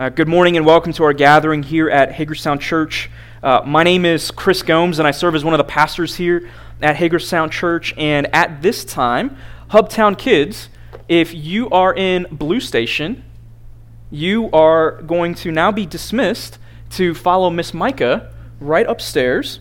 [0.00, 3.10] Uh, good morning and welcome to our gathering here at Hagerstown Church.
[3.42, 6.48] Uh, my name is Chris Gomes, and I serve as one of the pastors here
[6.80, 7.92] at Hagerstown Church.
[7.98, 9.36] And at this time,
[9.72, 10.70] Hubtown kids,
[11.06, 13.22] if you are in Blue Station,
[14.10, 16.56] you are going to now be dismissed
[16.92, 19.60] to follow Miss Micah right upstairs,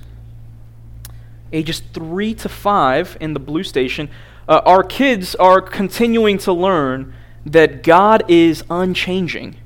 [1.52, 4.10] ages three to five in the Blue Station.
[4.48, 7.14] Uh, our kids are continuing to learn
[7.46, 9.58] that God is unchanging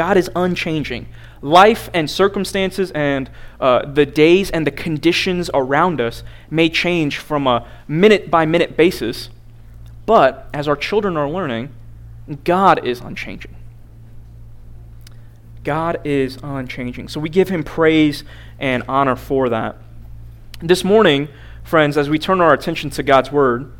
[0.00, 1.08] God is unchanging.
[1.42, 7.46] Life and circumstances and uh, the days and the conditions around us may change from
[7.46, 9.28] a minute by minute basis,
[10.06, 11.74] but as our children are learning,
[12.44, 13.54] God is unchanging.
[15.64, 17.08] God is unchanging.
[17.08, 18.24] So we give him praise
[18.58, 19.76] and honor for that.
[20.60, 21.28] This morning,
[21.62, 23.70] friends, as we turn our attention to God's word,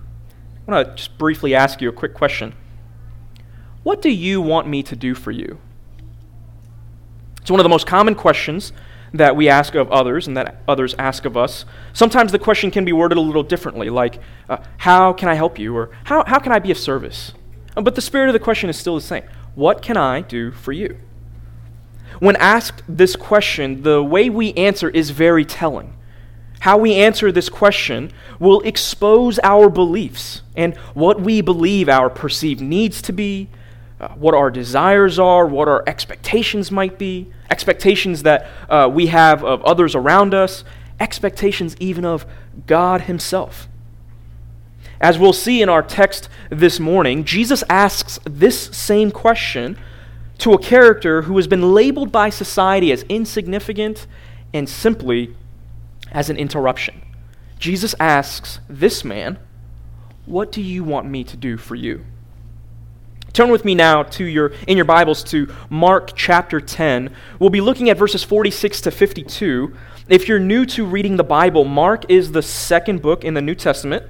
[0.68, 2.52] I want to just briefly ask you a quick question.
[3.84, 5.58] What do you want me to do for you?
[7.40, 8.72] It's one of the most common questions
[9.12, 11.64] that we ask of others and that others ask of us.
[11.92, 15.58] Sometimes the question can be worded a little differently, like, uh, How can I help
[15.58, 15.76] you?
[15.76, 17.32] or How, how can I be of service?
[17.76, 19.24] Uh, but the spirit of the question is still the same
[19.54, 20.98] What can I do for you?
[22.18, 25.96] When asked this question, the way we answer is very telling.
[26.60, 32.60] How we answer this question will expose our beliefs and what we believe our perceived
[32.60, 33.48] needs to be,
[34.00, 39.44] uh, what our desires are, what our expectations might be, expectations that uh, we have
[39.44, 40.64] of others around us,
[40.98, 42.24] expectations even of
[42.66, 43.68] God Himself.
[45.02, 49.76] As we'll see in our text this morning, Jesus asks this same question
[50.38, 54.06] to a character who has been labeled by society as insignificant
[54.54, 55.36] and simply
[56.10, 57.02] as an interruption.
[57.58, 59.38] Jesus asks this man,
[60.24, 62.04] What do you want me to do for you?
[63.32, 67.14] Turn with me now to your in your Bibles to Mark chapter 10.
[67.38, 69.72] We'll be looking at verses 46 to 52.
[70.08, 73.54] If you're new to reading the Bible, Mark is the second book in the New
[73.54, 74.04] Testament.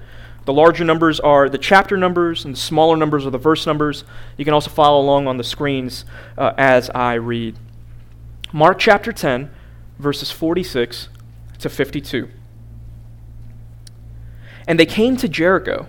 [0.47, 4.05] The larger numbers are the chapter numbers, and the smaller numbers are the verse numbers.
[4.39, 6.07] You can also follow along on the screens
[6.39, 7.59] uh, as I read.
[8.55, 9.51] Mark chapter 10,
[9.99, 11.11] verses 46
[11.59, 12.31] to 52.
[14.67, 15.89] And they came to Jericho.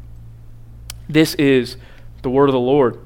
[1.11, 1.75] This is
[2.21, 2.97] the word of the Lord.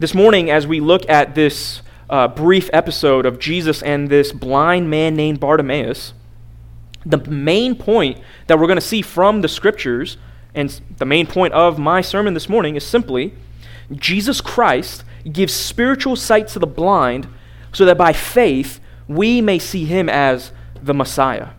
[0.00, 4.90] This morning, as we look at this uh, brief episode of Jesus and this blind
[4.90, 6.12] man named Bartimaeus,
[7.06, 10.16] the main point that we're going to see from the scriptures,
[10.56, 13.32] and the main point of my sermon this morning, is simply
[13.92, 17.28] Jesus Christ gives spiritual sight to the blind
[17.72, 20.50] so that by faith we may see him as
[20.82, 21.50] the Messiah.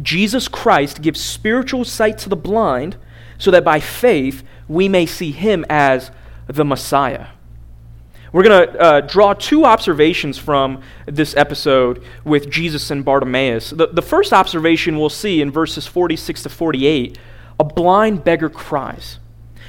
[0.00, 2.96] Jesus Christ gives spiritual sight to the blind
[3.42, 6.12] so that by faith we may see him as
[6.46, 7.26] the Messiah.
[8.32, 13.70] We're going to uh, draw two observations from this episode with Jesus and Bartimaeus.
[13.70, 17.18] The, the first observation we'll see in verses 46 to 48
[17.58, 19.18] a blind beggar cries.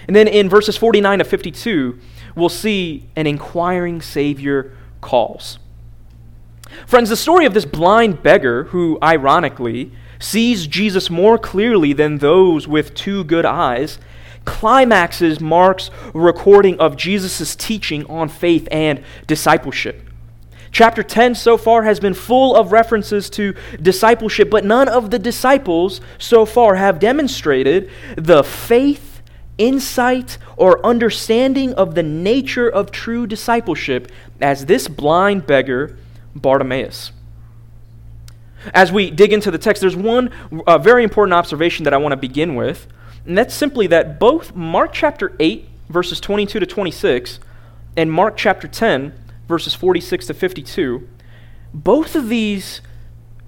[0.08, 2.00] And then in verses 49 to 52,
[2.36, 5.58] we'll see an inquiring Savior calls.
[6.86, 9.92] Friends, the story of this blind beggar, who ironically
[10.24, 14.00] sees Jesus more clearly than those with two good eyes,
[14.46, 20.10] climaxes Mark's recording of Jesus' teaching on faith and discipleship.
[20.72, 25.20] Chapter 10 so far has been full of references to discipleship, but none of the
[25.20, 29.22] disciples so far have demonstrated the faith,
[29.58, 34.12] insight, or understanding of the nature of true discipleship
[34.42, 35.98] as this blind beggar,
[36.34, 37.12] Bartimaeus.
[38.74, 40.32] As we dig into the text, there's one
[40.68, 42.88] uh, very important observation that I want to begin with,
[43.26, 47.40] and that's simply that both Mark chapter 8, verses 22 to 26,
[47.98, 49.14] and Mark chapter 10,
[49.48, 51.08] verses 46 to 52,
[51.74, 52.82] both of these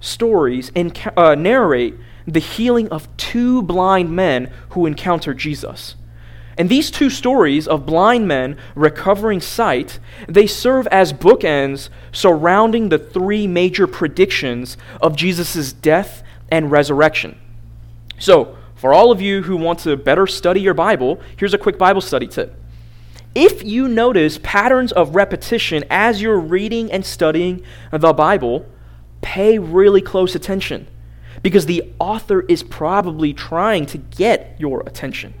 [0.00, 0.70] stories
[1.16, 1.94] uh, narrate
[2.26, 5.94] the healing of two blind men who encounter Jesus.
[6.58, 12.98] And these two stories of blind men recovering sight, they serve as bookends surrounding the
[12.98, 17.38] three major predictions of Jesus' death and resurrection.
[18.18, 21.78] So, for all of you who want to better study your Bible, here's a quick
[21.78, 22.54] Bible study tip.
[23.34, 28.64] If you notice patterns of repetition as you're reading and studying the Bible,
[29.20, 30.86] pay really close attention
[31.42, 35.34] because the author is probably trying to get your attention.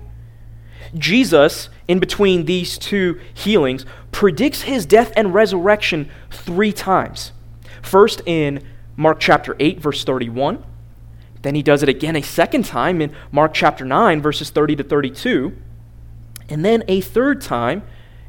[0.98, 7.32] Jesus, in between these two healings, predicts his death and resurrection three times.
[7.82, 8.62] First in
[8.96, 10.64] Mark chapter 8, verse 31.
[11.42, 14.82] Then he does it again a second time in Mark chapter 9, verses 30 to
[14.82, 15.56] 32.
[16.48, 17.82] And then a third time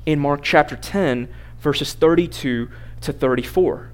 [0.06, 1.28] in Mark chapter 10,
[1.60, 2.70] verses 32
[3.02, 3.92] to 34.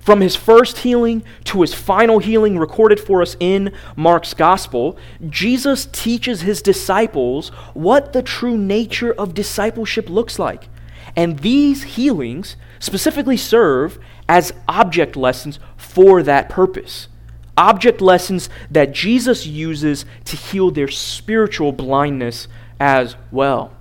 [0.00, 4.98] From his first healing to his final healing recorded for us in Mark's gospel,
[5.28, 10.68] Jesus teaches his disciples what the true nature of discipleship looks like.
[11.16, 13.98] And these healings specifically serve
[14.28, 17.08] as object lessons for that purpose.
[17.56, 22.48] Object lessons that Jesus uses to heal their spiritual blindness
[22.80, 23.72] as well.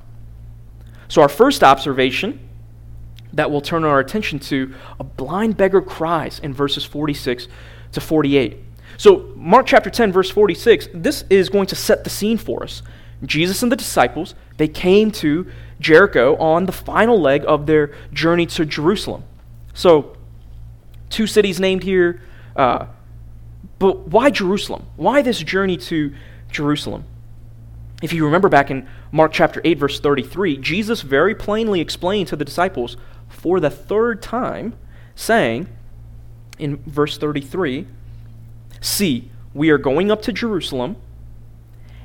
[1.08, 2.40] So, our first observation
[3.34, 7.48] that we'll turn our attention to a blind beggar cries in verses 46
[7.92, 8.58] to 48.
[8.98, 12.84] So, Mark chapter 10, verse 46, this is going to set the scene for us.
[13.26, 15.50] Jesus and the disciples, they came to
[15.80, 19.24] Jericho on the final leg of their journey to Jerusalem.
[19.74, 20.16] So,
[21.10, 22.22] two cities named here.
[22.56, 22.88] Uh,
[23.80, 24.86] but why Jerusalem?
[24.96, 26.14] Why this journey to
[26.52, 27.06] Jerusalem?
[28.02, 32.36] If you remember back in Mark chapter 8, verse 33, Jesus very plainly explained to
[32.36, 32.98] the disciples
[33.34, 34.74] for the third time,
[35.16, 35.68] saying
[36.58, 37.88] in verse 33
[38.80, 40.98] See, we are going up to Jerusalem,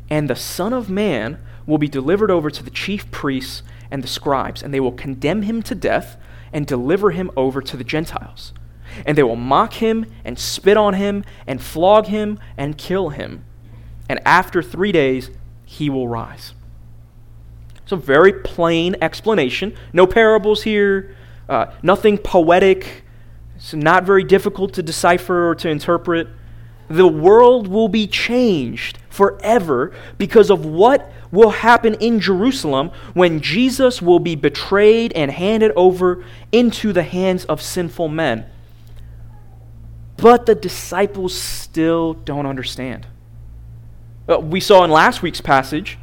[0.09, 4.09] and the Son of Man will be delivered over to the chief priests and the
[4.09, 6.17] scribes, and they will condemn him to death
[6.53, 8.53] and deliver him over to the Gentiles.
[9.05, 13.45] And they will mock him and spit on him and flog him and kill him.
[14.09, 15.31] And after three days,
[15.65, 16.55] he will rise.
[17.83, 19.75] It's a very plain explanation.
[19.93, 21.15] No parables here,
[21.49, 23.05] uh, nothing poetic.
[23.57, 26.29] It's not very difficult to decipher or to interpret.
[26.89, 34.01] The world will be changed forever because of what will happen in Jerusalem when Jesus
[34.01, 38.47] will be betrayed and handed over into the hands of sinful men.
[40.17, 43.07] But the disciples still don't understand.
[44.29, 45.99] Uh, we saw in last week's passage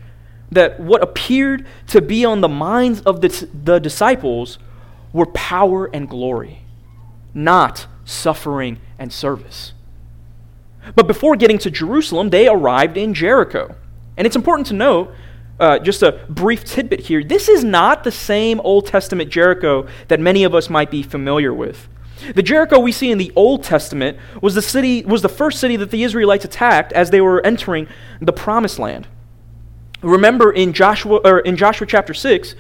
[0.52, 4.58] that what appeared to be on the minds of the, the disciples
[5.16, 6.60] were power and glory,
[7.34, 9.72] not suffering and service.
[10.94, 13.76] But before getting to Jerusalem, they arrived in Jericho.
[14.18, 15.14] And it's important to note,
[15.58, 20.20] uh, just a brief tidbit here, this is not the same Old Testament Jericho that
[20.20, 21.88] many of us might be familiar with.
[22.36, 25.78] The Jericho we see in the Old Testament was the city was the first city
[25.78, 27.88] that the Israelites attacked as they were entering
[28.20, 29.08] the promised land.
[30.02, 32.56] Remember in Joshua or in Joshua chapter 6,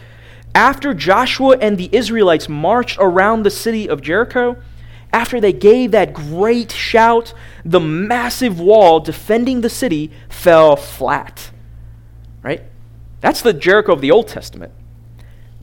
[0.56, 4.56] after Joshua and the Israelites marched around the city of Jericho,
[5.12, 11.52] after they gave that great shout, the massive wall defending the city fell flat.
[12.42, 12.64] Right?
[13.20, 14.72] That's the Jericho of the Old Testament.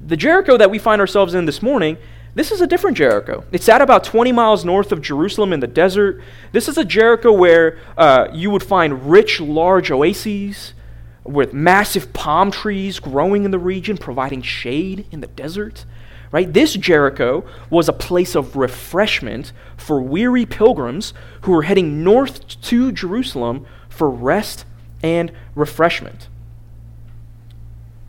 [0.05, 1.97] The Jericho that we find ourselves in this morning,
[2.35, 3.45] this is a different Jericho.
[3.53, 6.23] It's at about 20 miles north of Jerusalem in the desert.
[6.53, 10.75] This is a Jericho where uh, you would find rich, large oases
[11.25, 15.85] with massive palm trees growing in the region, providing shade in the desert.
[16.31, 16.51] Right?
[16.51, 21.13] This Jericho was a place of refreshment for weary pilgrims
[21.43, 24.65] who were heading north to Jerusalem for rest
[25.03, 26.29] and refreshment.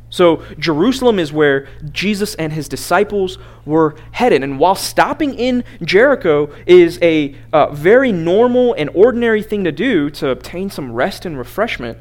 [0.10, 4.44] So, Jerusalem is where Jesus and his disciples were headed.
[4.44, 10.12] And while stopping in Jericho is a uh, very normal and ordinary thing to do
[10.12, 11.98] to obtain some rest and refreshment,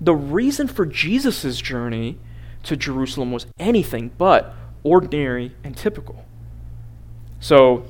[0.00, 2.18] the reason for Jesus' journey
[2.62, 6.24] to Jerusalem was anything but ordinary and typical.
[7.38, 7.84] So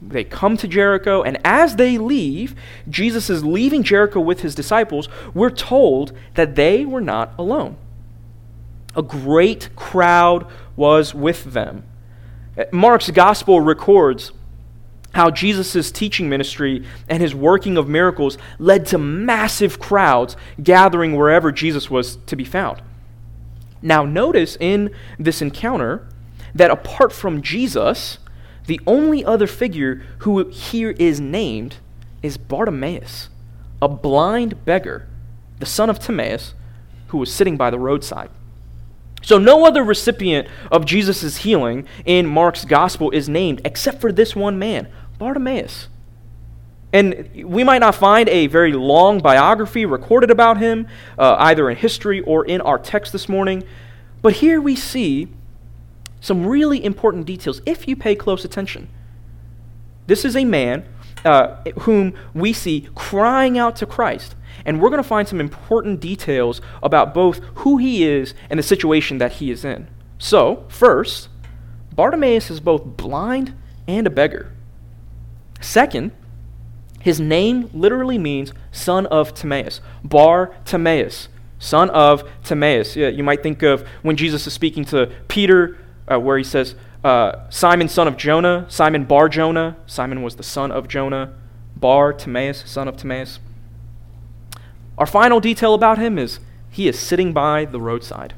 [0.00, 2.54] they come to Jericho, and as they leave,
[2.88, 5.08] Jesus is leaving Jericho with his disciples.
[5.34, 7.76] We're told that they were not alone.
[8.96, 11.84] A great crowd was with them.
[12.70, 14.32] Mark's gospel records
[15.12, 21.52] how Jesus' teaching ministry and his working of miracles led to massive crowds gathering wherever
[21.52, 22.82] Jesus was to be found.
[23.82, 26.08] Now, notice in this encounter
[26.54, 28.18] that apart from Jesus,
[28.66, 31.76] the only other figure who here is named
[32.22, 33.28] is Bartimaeus,
[33.80, 35.08] a blind beggar,
[35.58, 36.54] the son of Timaeus,
[37.08, 38.30] who was sitting by the roadside.
[39.22, 44.34] So, no other recipient of Jesus' healing in Mark's gospel is named except for this
[44.34, 44.88] one man,
[45.22, 45.86] Bartimaeus.
[46.92, 51.76] And we might not find a very long biography recorded about him, uh, either in
[51.76, 53.62] history or in our text this morning,
[54.20, 55.28] but here we see
[56.20, 58.88] some really important details if you pay close attention.
[60.08, 60.84] This is a man
[61.24, 64.34] uh, whom we see crying out to Christ.
[64.66, 68.62] And we're going to find some important details about both who he is and the
[68.64, 69.86] situation that he is in.
[70.18, 71.28] So, first,
[71.94, 73.54] Bartimaeus is both blind
[73.86, 74.52] and a beggar.
[75.62, 76.12] Second,
[77.00, 79.80] his name literally means son of Timaeus.
[80.04, 81.28] Bar Timaeus,
[81.58, 82.96] son of Timaeus.
[82.96, 85.78] Yeah, you might think of when Jesus is speaking to Peter,
[86.10, 89.76] uh, where he says, uh, Simon, son of Jonah, Simon Bar Jonah.
[89.86, 91.32] Simon was the son of Jonah.
[91.76, 93.40] Bar Timaeus, son of Timaeus.
[94.98, 96.38] Our final detail about him is
[96.70, 98.34] he is sitting by the roadside.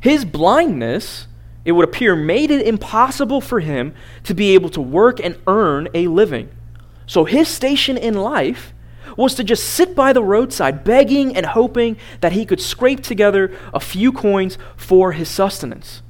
[0.00, 1.26] His blindness,
[1.66, 3.92] it would appear, made it impossible for him
[4.22, 6.48] to be able to work and earn a living.
[7.06, 8.72] So his station in life
[9.16, 13.52] was to just sit by the roadside, begging and hoping that he could scrape together
[13.74, 16.02] a few coins for his sustenance.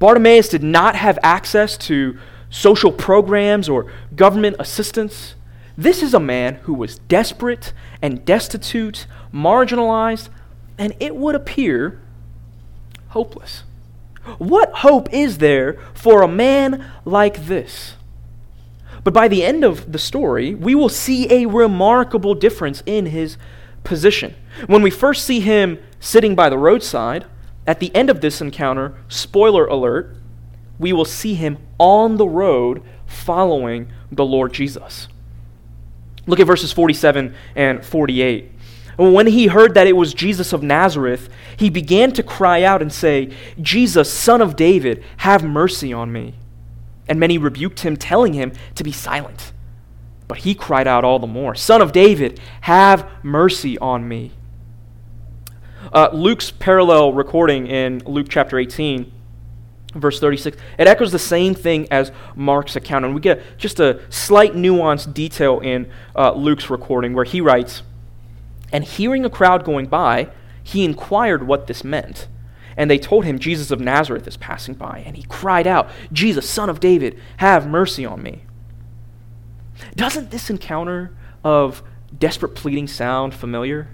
[0.00, 2.18] Bartimaeus did not have access to
[2.50, 5.36] social programs or government assistance.
[5.78, 10.30] This is a man who was desperate and destitute, marginalized,
[10.78, 12.00] and it would appear
[13.10, 13.62] hopeless.
[14.38, 17.94] What hope is there for a man like this?
[19.02, 23.36] But by the end of the story, we will see a remarkable difference in his
[23.84, 24.34] position.
[24.66, 27.26] When we first see him sitting by the roadside,
[27.66, 30.16] at the end of this encounter, spoiler alert,
[30.78, 35.08] we will see him on the road following the Lord Jesus.
[36.26, 38.52] Look at verses 47 and 48.
[38.96, 42.92] When he heard that it was Jesus of Nazareth, he began to cry out and
[42.92, 46.34] say, Jesus, son of David, have mercy on me.
[47.08, 49.52] And many rebuked him, telling him to be silent.
[50.28, 54.32] But he cried out all the more, Son of David, have mercy on me.
[55.92, 59.12] Uh, Luke's parallel recording in Luke chapter 18
[59.94, 64.00] verse 36 it echoes the same thing as mark's account and we get just a
[64.10, 67.82] slight nuanced detail in uh, luke's recording where he writes
[68.74, 70.28] and hearing a crowd going by
[70.62, 72.26] he inquired what this meant.
[72.76, 75.02] And they told him jesus of nazareth is passing by.
[75.06, 78.42] And he cried out jesus son of david have mercy on me.
[79.96, 81.82] Doesn't this encounter of
[82.18, 83.88] desperate pleading sound familiar?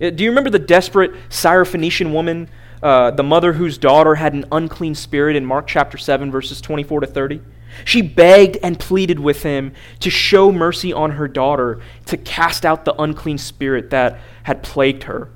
[0.00, 2.48] Uh, do you remember the desperate syrophoenician woman
[2.82, 7.00] uh, the mother whose daughter had an unclean spirit in Mark chapter 7, verses 24
[7.00, 7.40] to 30.
[7.84, 12.84] She begged and pleaded with him to show mercy on her daughter, to cast out
[12.84, 15.30] the unclean spirit that had plagued her.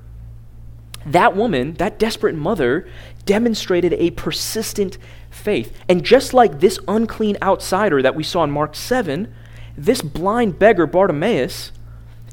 [1.05, 2.87] That woman, that desperate mother,
[3.25, 4.97] demonstrated a persistent
[5.29, 5.77] faith.
[5.87, 9.33] And just like this unclean outsider that we saw in Mark 7,
[9.77, 11.71] this blind beggar, Bartimaeus,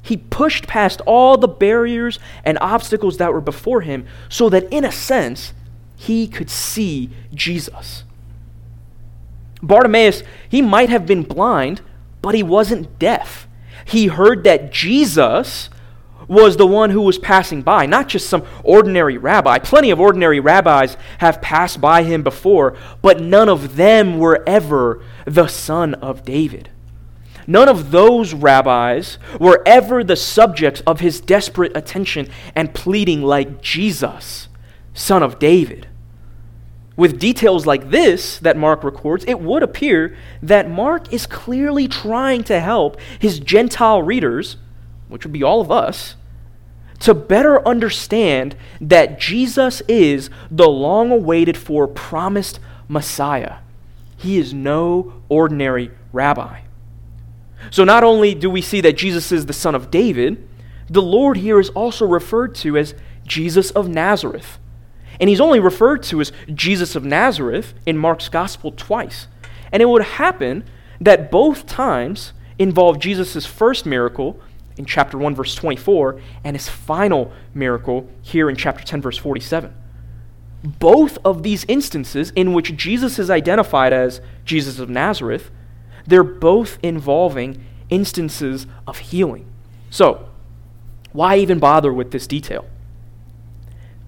[0.03, 4.85] he pushed past all the barriers and obstacles that were before him so that, in
[4.85, 5.53] a sense,
[5.97, 8.05] he could see Jesus.
[9.63, 11.81] Bartimaeus, he might have been blind,
[12.23, 13.49] but he wasn't deaf.
[13.85, 15.71] He heard that Jesus
[16.29, 19.59] was the one who was passing by, not just some ordinary rabbi.
[19.59, 25.03] Plenty of ordinary rabbis have passed by him before, but none of them were ever
[25.25, 26.71] the son of David.
[27.47, 33.63] None of those rabbis were ever the subjects of his desperate attention and pleading like
[33.63, 34.49] Jesus,
[34.95, 35.87] son of David.
[36.97, 42.43] With details like this that Mark records, it would appear that Mark is clearly trying
[42.45, 44.57] to help his Gentile readers,
[45.09, 46.17] which would be all of us,
[47.01, 53.57] to better understand that Jesus is the long awaited for promised Messiah.
[54.17, 56.61] He is no ordinary rabbi.
[57.71, 60.49] So not only do we see that Jesus is the son of David,
[60.89, 62.95] the Lord here is also referred to as
[63.27, 64.59] Jesus of Nazareth.
[65.21, 69.29] And he's only referred to as Jesus of Nazareth in Mark's gospel twice.
[69.73, 70.65] And it would happen
[71.01, 74.41] that both times involve Jesus' first miracle
[74.77, 79.75] in chapter 1, verse 24, and his final miracle here in chapter 10, verse 47.
[80.65, 85.51] Both of these instances in which Jesus is identified as Jesus of Nazareth
[86.07, 89.47] they're both involving instances of healing.
[89.91, 90.29] So,
[91.13, 92.67] why even bother with this detail?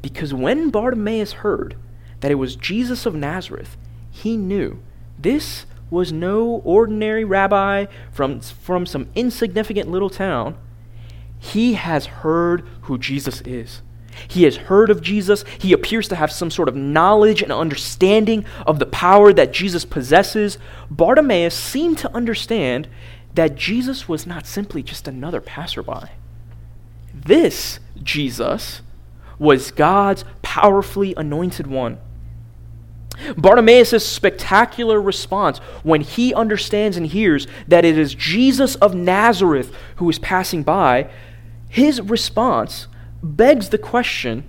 [0.03, 1.77] Because when Bartimaeus heard
[2.21, 3.77] that it was Jesus of Nazareth,
[4.11, 4.81] he knew
[5.19, 10.57] this was no ordinary rabbi from, from some insignificant little town.
[11.39, 13.83] He has heard who Jesus is.
[14.27, 15.45] He has heard of Jesus.
[15.59, 19.85] He appears to have some sort of knowledge and understanding of the power that Jesus
[19.85, 20.59] possesses.
[20.91, 22.89] Bartimaeus seemed to understand
[23.35, 26.11] that Jesus was not simply just another passerby.
[27.15, 28.83] This Jesus
[29.39, 31.99] was God's powerfully anointed one.
[33.37, 40.09] Bartimaeus' spectacular response when he understands and hears that it is Jesus of Nazareth who
[40.09, 41.11] is passing by,
[41.69, 42.87] his response
[43.23, 44.45] begs the question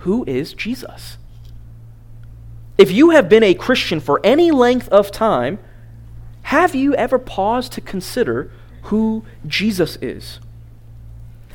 [0.00, 1.18] who is Jesus?
[2.78, 5.58] If you have been a Christian for any length of time,
[6.44, 8.50] have you ever paused to consider
[8.84, 10.40] who Jesus is?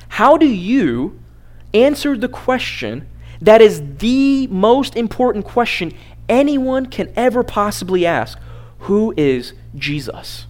[0.10, 1.20] How do you
[1.76, 3.08] answer the question
[3.42, 5.94] that is the most important question
[6.30, 8.40] anyone can ever possibly ask
[8.80, 10.46] Who is Jesus?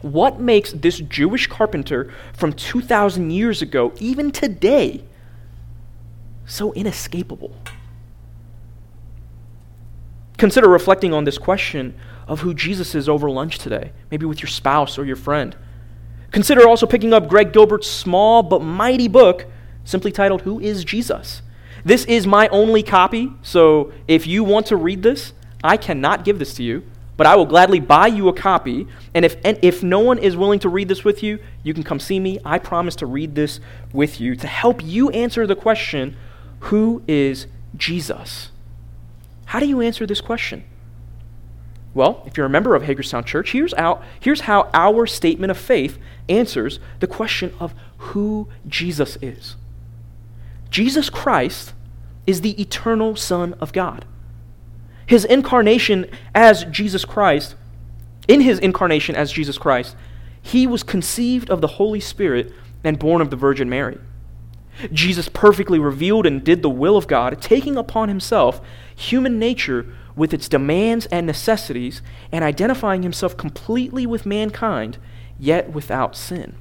[0.00, 5.04] What makes this Jewish carpenter from 2,000 years ago, even today,
[6.44, 7.56] so inescapable?
[10.36, 11.94] Consider reflecting on this question
[12.26, 15.56] of who Jesus is over lunch today, maybe with your spouse or your friend.
[16.32, 19.46] Consider also picking up Greg Gilbert's small but mighty book,
[19.84, 21.42] simply titled Who is Jesus?
[21.84, 26.38] This is my only copy, so if you want to read this, I cannot give
[26.38, 26.82] this to you
[27.16, 28.86] but I will gladly buy you a copy.
[29.14, 31.82] And if, and if no one is willing to read this with you, you can
[31.82, 32.38] come see me.
[32.44, 33.60] I promise to read this
[33.92, 36.16] with you to help you answer the question
[36.60, 38.50] who is Jesus?
[39.46, 40.64] How do you answer this question?
[41.92, 45.58] Well, if you're a member of Hagerstown Church, here's, out, here's how our statement of
[45.58, 45.98] faith
[46.28, 49.56] answers the question of who Jesus is.
[50.74, 51.72] Jesus Christ
[52.26, 54.04] is the eternal Son of God.
[55.06, 57.54] His incarnation as Jesus Christ,
[58.26, 59.94] in his incarnation as Jesus Christ,
[60.42, 63.98] he was conceived of the Holy Spirit and born of the Virgin Mary.
[64.92, 68.60] Jesus perfectly revealed and did the will of God, taking upon himself
[68.96, 74.98] human nature with its demands and necessities, and identifying himself completely with mankind,
[75.38, 76.56] yet without sin.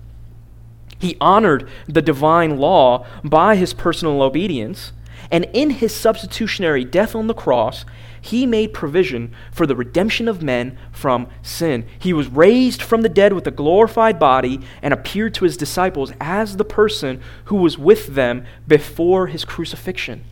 [1.03, 4.93] He honored the divine law by his personal obedience,
[5.29, 7.83] and in his substitutionary death on the cross,
[8.21, 11.85] he made provision for the redemption of men from sin.
[11.99, 16.13] He was raised from the dead with a glorified body and appeared to his disciples
[16.21, 20.23] as the person who was with them before his crucifixion.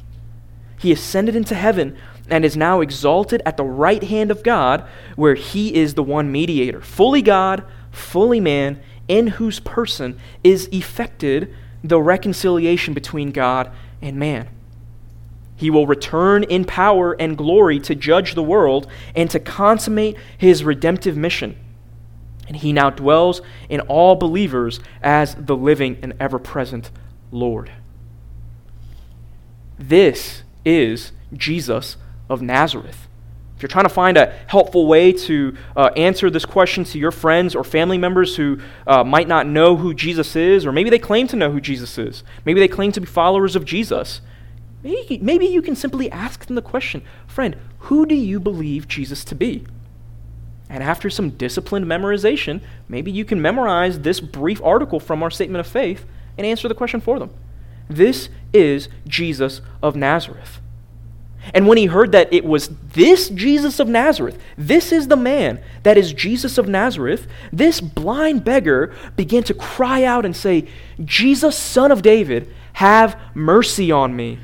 [0.79, 1.97] He ascended into heaven
[2.29, 6.31] and is now exalted at the right hand of God, where he is the one
[6.31, 8.81] mediator, fully God, fully man,
[9.11, 13.69] in whose person is effected the reconciliation between God
[14.01, 14.47] and man.
[15.57, 20.63] He will return in power and glory to judge the world and to consummate his
[20.63, 21.57] redemptive mission.
[22.47, 26.89] And he now dwells in all believers as the living and ever present
[27.31, 27.69] Lord.
[29.77, 31.97] This is Jesus
[32.29, 33.09] of Nazareth.
[33.61, 37.11] If you're trying to find a helpful way to uh, answer this question to your
[37.11, 40.97] friends or family members who uh, might not know who Jesus is, or maybe they
[40.97, 44.21] claim to know who Jesus is, maybe they claim to be followers of Jesus,
[44.81, 49.23] Maybe, maybe you can simply ask them the question Friend, who do you believe Jesus
[49.25, 49.63] to be?
[50.67, 55.59] And after some disciplined memorization, maybe you can memorize this brief article from our statement
[55.59, 56.03] of faith
[56.35, 57.29] and answer the question for them.
[57.87, 60.60] This is Jesus of Nazareth.
[61.53, 65.59] And when he heard that it was this Jesus of Nazareth, this is the man
[65.83, 70.67] that is Jesus of Nazareth, this blind beggar began to cry out and say,
[71.03, 74.39] Jesus, son of David, have mercy on me.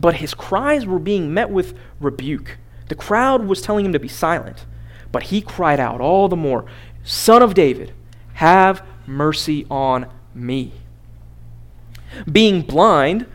[0.00, 2.58] But his cries were being met with rebuke.
[2.88, 4.64] The crowd was telling him to be silent,
[5.12, 6.66] but he cried out all the more,
[7.02, 7.92] Son of David,
[8.34, 10.72] have mercy on me.
[12.30, 13.26] Being blind,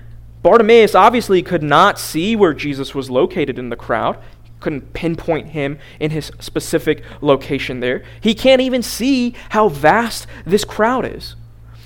[0.43, 4.17] Bartimaeus obviously could not see where Jesus was located in the crowd.
[4.43, 8.03] He couldn't pinpoint him in his specific location there.
[8.21, 11.35] He can't even see how vast this crowd is.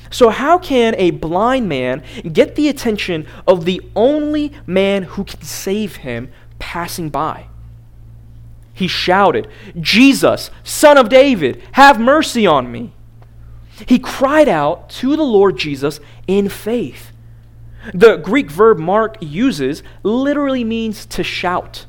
[0.09, 5.41] So, how can a blind man get the attention of the only man who can
[5.41, 7.47] save him passing by?
[8.73, 9.47] He shouted,
[9.79, 12.93] Jesus, son of David, have mercy on me.
[13.87, 17.11] He cried out to the Lord Jesus in faith.
[17.93, 21.85] The Greek verb Mark uses literally means to shout.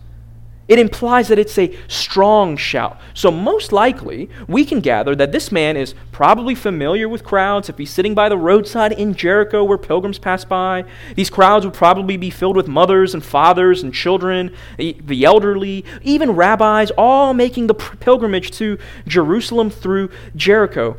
[0.69, 3.01] It implies that it's a strong shout.
[3.15, 7.69] So, most likely, we can gather that this man is probably familiar with crowds.
[7.69, 11.75] If he's sitting by the roadside in Jericho where pilgrims pass by, these crowds would
[11.75, 17.69] probably be filled with mothers and fathers and children, the elderly, even rabbis, all making
[17.69, 20.97] the pilgrimage to Jerusalem through Jericho.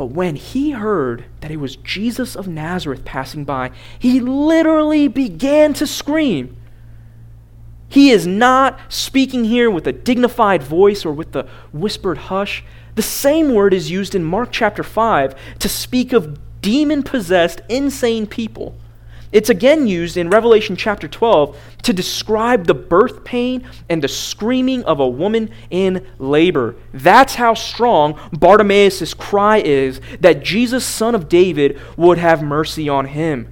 [0.00, 5.74] But when he heard that it was Jesus of Nazareth passing by, he literally began
[5.74, 6.56] to scream.
[7.86, 12.64] He is not speaking here with a dignified voice or with the whispered hush.
[12.94, 18.26] The same word is used in Mark chapter 5 to speak of demon possessed, insane
[18.26, 18.74] people.
[19.32, 24.82] It's again used in Revelation chapter 12 to describe the birth pain and the screaming
[24.84, 26.74] of a woman in labor.
[26.92, 33.06] That's how strong Bartimaeus' cry is that Jesus, son of David, would have mercy on
[33.06, 33.48] him.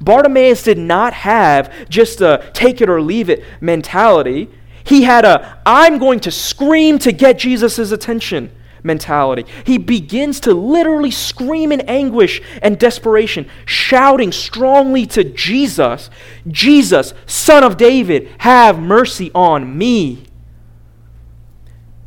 [0.00, 4.50] Bartimaeus did not have just a take it or leave it mentality.
[4.84, 8.52] He had a I'm going to scream to get Jesus' attention
[8.86, 9.44] mentality.
[9.64, 16.08] He begins to literally scream in anguish and desperation, shouting strongly to Jesus,
[16.48, 20.24] Jesus, son of David, have mercy on me.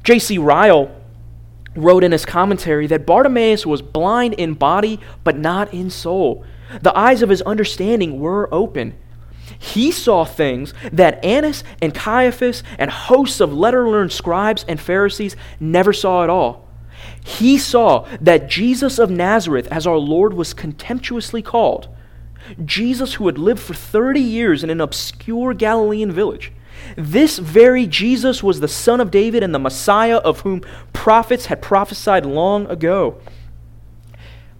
[0.03, 0.37] J.C.
[0.37, 0.95] Ryle
[1.75, 6.43] wrote in his commentary that Bartimaeus was blind in body but not in soul.
[6.81, 8.95] The eyes of his understanding were open.
[9.57, 15.35] He saw things that Annas and Caiaphas and hosts of letter learned scribes and Pharisees
[15.59, 16.68] never saw at all.
[17.29, 21.87] He saw that Jesus of Nazareth, as our Lord was contemptuously called,
[22.65, 26.51] Jesus who had lived for 30 years in an obscure Galilean village,
[26.97, 30.61] this very Jesus was the Son of David and the Messiah of whom
[30.91, 33.21] prophets had prophesied long ago.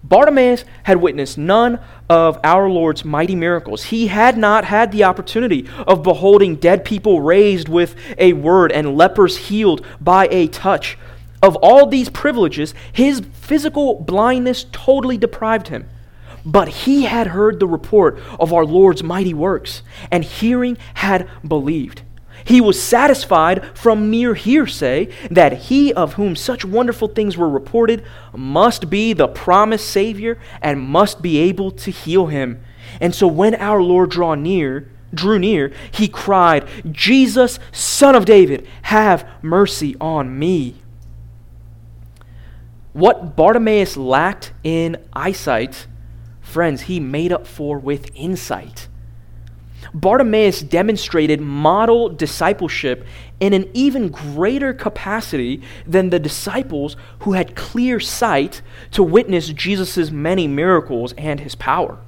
[0.04, 3.84] Bartimaeus had witnessed none of our Lord's mighty miracles.
[3.84, 8.96] He had not had the opportunity of beholding dead people raised with a word and
[8.96, 10.96] lepers healed by a touch.
[11.42, 15.88] Of all these privileges, his physical blindness totally deprived him.
[16.44, 22.02] But he had heard the report of our Lord's mighty works, and hearing had believed.
[22.44, 28.04] He was satisfied from mere hearsay that he of whom such wonderful things were reported
[28.34, 32.62] must be the promised Savior and must be able to heal him.
[33.00, 38.66] And so when our Lord drew near, drew near, he cried, Jesus, son of David,
[38.82, 40.76] have mercy on me.
[42.92, 45.86] What Bartimaeus lacked in eyesight,
[46.40, 48.88] friends, he made up for with insight.
[49.94, 53.06] Bartimaeus demonstrated model discipleship
[53.38, 58.60] in an even greater capacity than the disciples who had clear sight
[58.92, 61.98] to witness Jesus' many miracles and his power.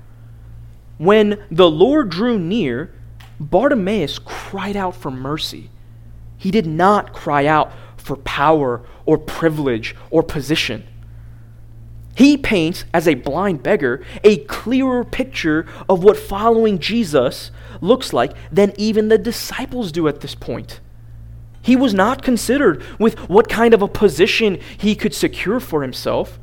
[0.98, 2.92] When the Lord drew near,
[3.40, 5.70] Bartimaeus cried out for mercy.
[6.36, 10.84] He did not cry out for power or privilege or position.
[12.14, 18.34] He paints, as a blind beggar, a clearer picture of what following Jesus looks like
[18.50, 20.80] than even the disciples do at this point.
[21.62, 26.38] He was not considered with what kind of a position he could secure for himself.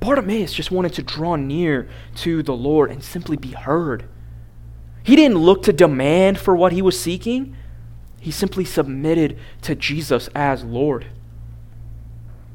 [0.00, 4.08] Bartimaeus just wanted to draw near to the Lord and simply be heard.
[5.04, 7.56] He didn't look to demand for what he was seeking,
[8.18, 11.06] he simply submitted to Jesus as Lord.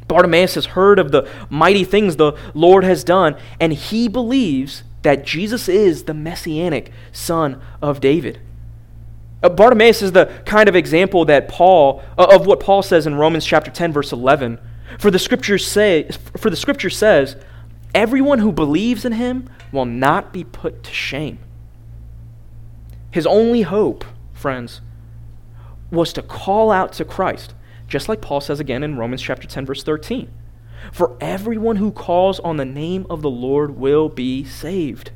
[0.08, 5.26] Bartimaeus has heard of the mighty things the Lord has done, and he believes that
[5.26, 8.39] Jesus is the messianic son of David.
[9.43, 13.15] Uh, Bartimaeus is the kind of example that Paul uh, of what Paul says in
[13.15, 14.60] Romans chapter 10 verse 11.
[15.00, 17.36] For the scriptures say for the scripture says,
[17.93, 21.39] everyone who believes in him will not be put to shame.
[23.12, 24.82] His only hope, friends,
[25.91, 27.54] was to call out to Christ
[27.88, 30.32] just like Paul says again in Romans chapter 10 verse 13.
[30.91, 35.12] For everyone who calls on the name of the Lord will be saved.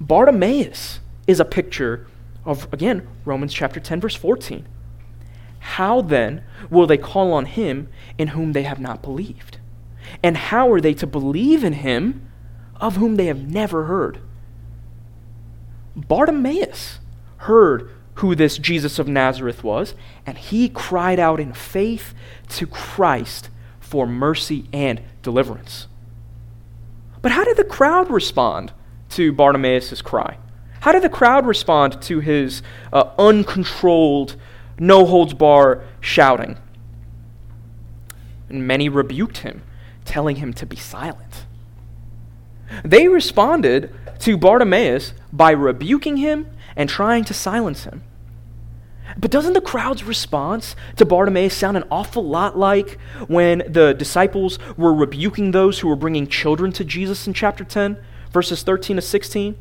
[0.00, 2.06] Bartimaeus is a picture
[2.44, 4.66] of again Romans chapter 10 verse 14.
[5.58, 9.58] How then will they call on him in whom they have not believed?
[10.22, 12.28] And how are they to believe in him
[12.76, 14.20] of whom they have never heard?
[15.96, 17.00] Bartimaeus
[17.38, 22.14] heard who this Jesus of Nazareth was, and he cried out in faith
[22.48, 25.86] to Christ for mercy and deliverance.
[27.22, 28.72] But how did the crowd respond
[29.10, 30.38] to Bartimaeus' cry?
[30.80, 34.36] How did the crowd respond to his uh, uncontrolled,
[34.78, 36.56] no holds bar shouting?
[38.48, 39.62] And many rebuked him,
[40.04, 41.46] telling him to be silent.
[42.84, 48.02] They responded to Bartimaeus by rebuking him and trying to silence him.
[49.16, 54.58] But doesn't the crowd's response to Bartimaeus sound an awful lot like when the disciples
[54.76, 57.96] were rebuking those who were bringing children to Jesus in chapter 10,
[58.32, 59.56] verses 13 to 16?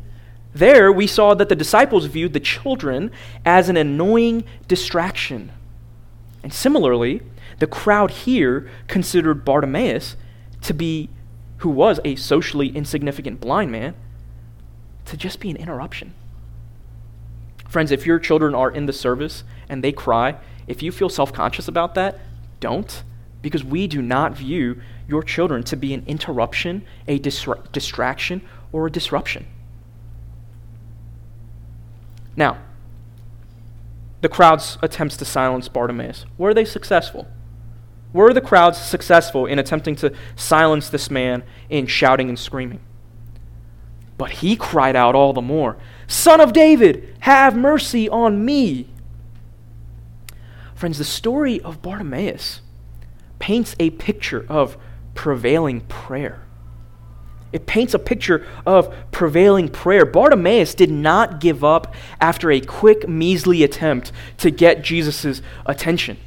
[0.53, 3.11] There, we saw that the disciples viewed the children
[3.45, 5.51] as an annoying distraction.
[6.43, 7.21] And similarly,
[7.59, 10.15] the crowd here considered Bartimaeus
[10.61, 11.09] to be,
[11.57, 13.95] who was a socially insignificant blind man,
[15.05, 16.13] to just be an interruption.
[17.75, 21.33] Friends, if your children are in the service and they cry, if you feel self
[21.33, 22.17] conscious about that,
[22.61, 23.03] don't,
[23.41, 28.87] because we do not view your children to be an interruption, a distra- distraction, or
[28.87, 29.45] a disruption.
[32.37, 32.59] Now,
[34.21, 37.27] the crowd's attempts to silence Bartimaeus, were they successful?
[38.13, 42.79] Were the crowds successful in attempting to silence this man in shouting and screaming?
[44.17, 45.75] But he cried out all the more,
[46.07, 48.87] Son of David, have mercy on me.
[50.75, 52.61] Friends, the story of Bartimaeus
[53.39, 54.77] paints a picture of
[55.13, 56.41] prevailing prayer.
[57.53, 60.05] It paints a picture of prevailing prayer.
[60.05, 66.17] Bartimaeus did not give up after a quick, measly attempt to get Jesus' attention.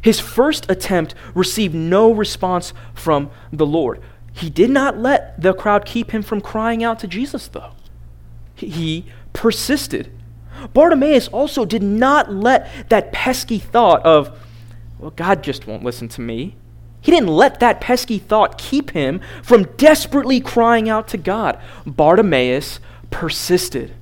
[0.00, 4.00] His first attempt received no response from the Lord.
[4.32, 7.72] He did not let the crowd keep him from crying out to Jesus, though.
[8.68, 10.10] He persisted.
[10.72, 14.38] Bartimaeus also did not let that pesky thought of,
[14.98, 16.56] well, God just won't listen to me.
[17.00, 21.60] He didn't let that pesky thought keep him from desperately crying out to God.
[21.84, 23.92] Bartimaeus persisted.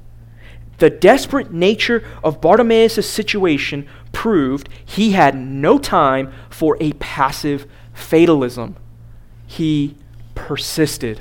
[0.78, 8.76] The desperate nature of Bartimaeus' situation proved he had no time for a passive fatalism.
[9.46, 9.96] He
[10.34, 11.20] persisted.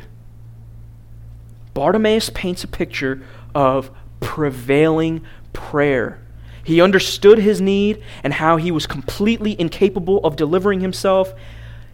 [1.74, 3.22] Bartimaeus paints a picture
[3.56, 5.22] of prevailing
[5.54, 6.20] prayer.
[6.64, 11.34] He understood his need and how he was completely incapable of delivering himself.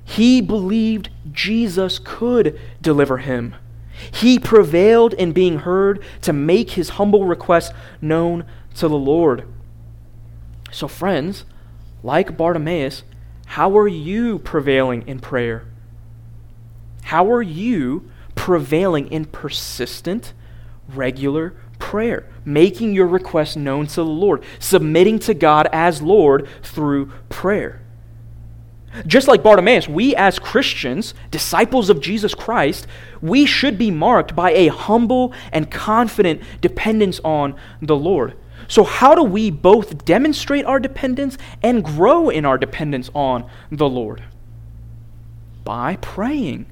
[0.04, 3.56] He believed Jesus could deliver him.
[4.12, 9.48] He prevailed in being heard to make his humble request known to the Lord.
[10.72, 11.46] So, friends,
[12.04, 13.04] like Bartimaeus,
[13.48, 15.66] how are you prevailing in prayer?
[17.04, 18.12] How are you
[18.48, 20.32] prevailing in persistent,
[20.88, 27.12] regular prayer, making your request known to the Lord, submitting to God as Lord through
[27.28, 27.82] prayer?
[29.06, 32.88] Just like Bartimaeus, we as Christians, disciples of Jesus Christ,
[33.22, 38.38] we should be marked by a humble and confident dependence on the Lord.
[38.70, 43.90] So, how do we both demonstrate our dependence and grow in our dependence on the
[43.90, 44.24] Lord?
[45.66, 46.68] By praying.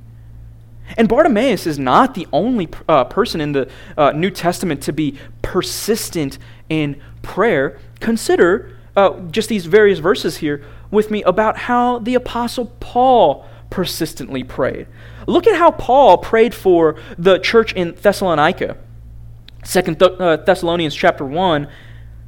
[0.97, 5.17] And Bartimaeus is not the only uh, person in the uh, New Testament to be
[5.41, 6.37] persistent
[6.69, 7.79] in prayer.
[7.99, 14.43] Consider uh, just these various verses here with me about how the Apostle Paul persistently
[14.43, 14.87] prayed.
[15.27, 18.77] Look at how Paul prayed for the church in Thessalonica.
[19.63, 21.67] Second uh, Thessalonians chapter 1,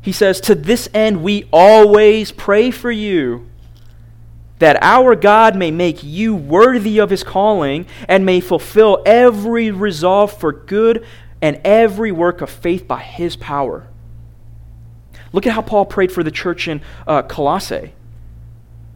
[0.01, 3.47] he says, To this end we always pray for you
[4.59, 10.37] that our God may make you worthy of his calling and may fulfill every resolve
[10.37, 11.05] for good
[11.41, 13.87] and every work of faith by his power.
[15.31, 17.93] Look at how Paul prayed for the church in uh, Colossae.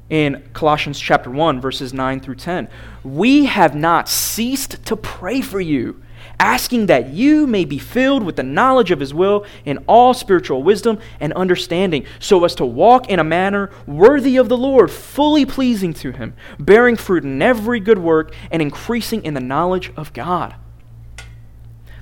[0.09, 2.67] In Colossians chapter 1, verses 9 through 10.
[3.03, 6.01] We have not ceased to pray for you
[6.41, 10.63] asking that you may be filled with the knowledge of his will in all spiritual
[10.63, 15.45] wisdom and understanding, so as to walk in a manner worthy of the Lord, fully
[15.45, 20.13] pleasing to him, bearing fruit in every good work, and increasing in the knowledge of
[20.13, 20.55] God.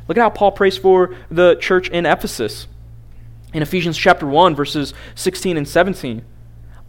[0.07, 2.67] Look at how Paul prays for the church in Ephesus.
[3.53, 6.23] In Ephesians chapter 1, verses 16 and 17.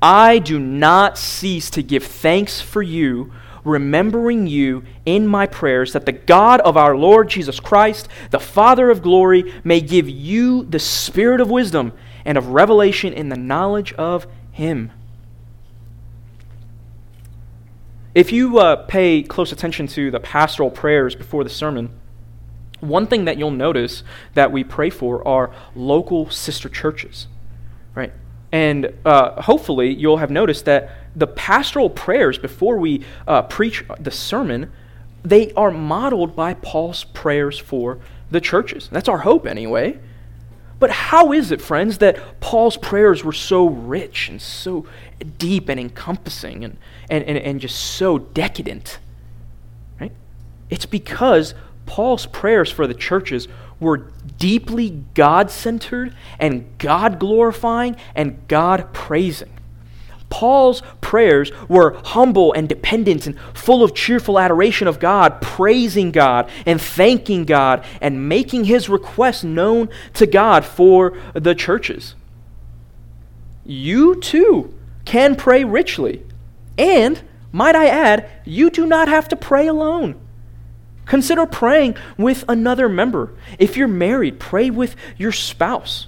[0.00, 3.32] I do not cease to give thanks for you
[3.64, 8.90] remembering you in my prayers, that the God of our Lord Jesus Christ, the Father
[8.90, 11.92] of glory, may give you the spirit of wisdom
[12.24, 14.92] and of revelation in the knowledge of Him.
[18.14, 21.90] If you uh, pay close attention to the pastoral prayers before the sermon,
[22.80, 24.02] one thing that you'll notice
[24.34, 27.28] that we pray for are local sister churches?
[28.52, 34.10] And uh, hopefully, you'll have noticed that the pastoral prayers before we uh, preach the
[34.10, 34.72] sermon,
[35.22, 37.98] they are modeled by Paul's prayers for
[38.30, 38.88] the churches.
[38.90, 39.98] That's our hope, anyway.
[40.80, 44.86] But how is it, friends, that Paul's prayers were so rich and so
[45.38, 46.78] deep and encompassing and,
[47.10, 48.98] and, and, and just so decadent?
[50.00, 50.12] Right?
[50.70, 53.46] It's because Paul's prayers for the churches
[53.78, 54.10] were
[54.40, 59.52] deeply God centered and God glorifying and God praising.
[60.30, 66.48] Paul's prayers were humble and dependent and full of cheerful adoration of God, praising God
[66.64, 72.14] and thanking God and making his requests known to God for the churches.
[73.64, 74.72] You too
[75.04, 76.24] can pray richly.
[76.78, 77.20] And,
[77.52, 80.18] might I add, you do not have to pray alone.
[81.10, 83.34] Consider praying with another member.
[83.58, 86.06] If you're married, pray with your spouse.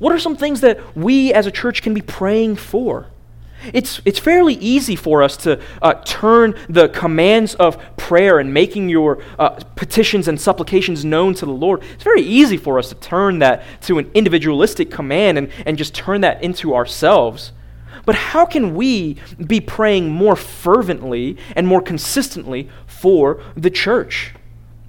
[0.00, 3.06] What are some things that we as a church can be praying for?
[3.72, 8.88] It's, it's fairly easy for us to uh, turn the commands of prayer and making
[8.88, 11.84] your uh, petitions and supplications known to the Lord.
[11.94, 15.94] It's very easy for us to turn that to an individualistic command and, and just
[15.94, 17.52] turn that into ourselves.
[18.06, 24.34] But how can we be praying more fervently and more consistently for the church?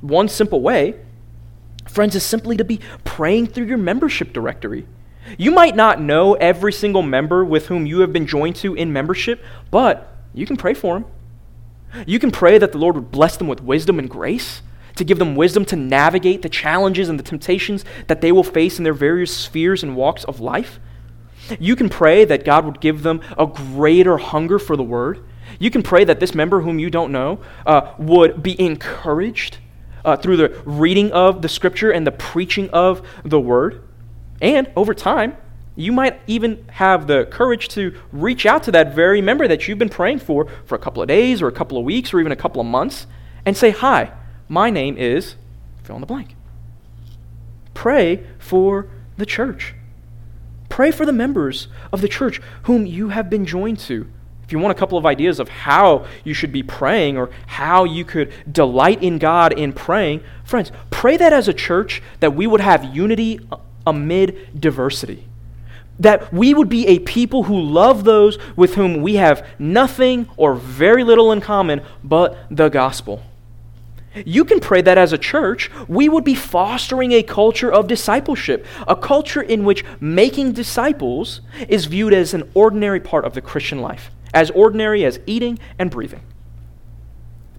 [0.01, 0.95] One simple way,
[1.87, 4.85] friends, is simply to be praying through your membership directory.
[5.37, 8.93] You might not know every single member with whom you have been joined to in
[8.93, 11.05] membership, but you can pray for them.
[12.05, 14.61] You can pray that the Lord would bless them with wisdom and grace,
[14.95, 18.77] to give them wisdom to navigate the challenges and the temptations that they will face
[18.77, 20.79] in their various spheres and walks of life.
[21.59, 25.23] You can pray that God would give them a greater hunger for the word.
[25.59, 29.57] You can pray that this member whom you don't know uh, would be encouraged
[30.03, 33.83] uh, through the reading of the scripture and the preaching of the word.
[34.41, 35.37] And over time,
[35.75, 39.79] you might even have the courage to reach out to that very member that you've
[39.79, 42.31] been praying for for a couple of days or a couple of weeks or even
[42.31, 43.07] a couple of months
[43.45, 44.11] and say, Hi,
[44.47, 45.35] my name is
[45.83, 46.35] fill in the blank.
[47.73, 49.75] Pray for the church.
[50.75, 54.05] Pray for the members of the church whom you have been joined to.
[54.43, 57.85] If you want a couple of ideas of how you should be praying or how
[57.85, 62.45] you could delight in God in praying, friends, pray that as a church that we
[62.45, 63.39] would have unity
[63.87, 65.23] amid diversity.
[65.97, 70.55] That we would be a people who love those with whom we have nothing or
[70.55, 73.23] very little in common but the gospel.
[74.25, 78.65] You can pray that as a church, we would be fostering a culture of discipleship,
[78.87, 83.81] a culture in which making disciples is viewed as an ordinary part of the Christian
[83.81, 86.21] life, as ordinary as eating and breathing.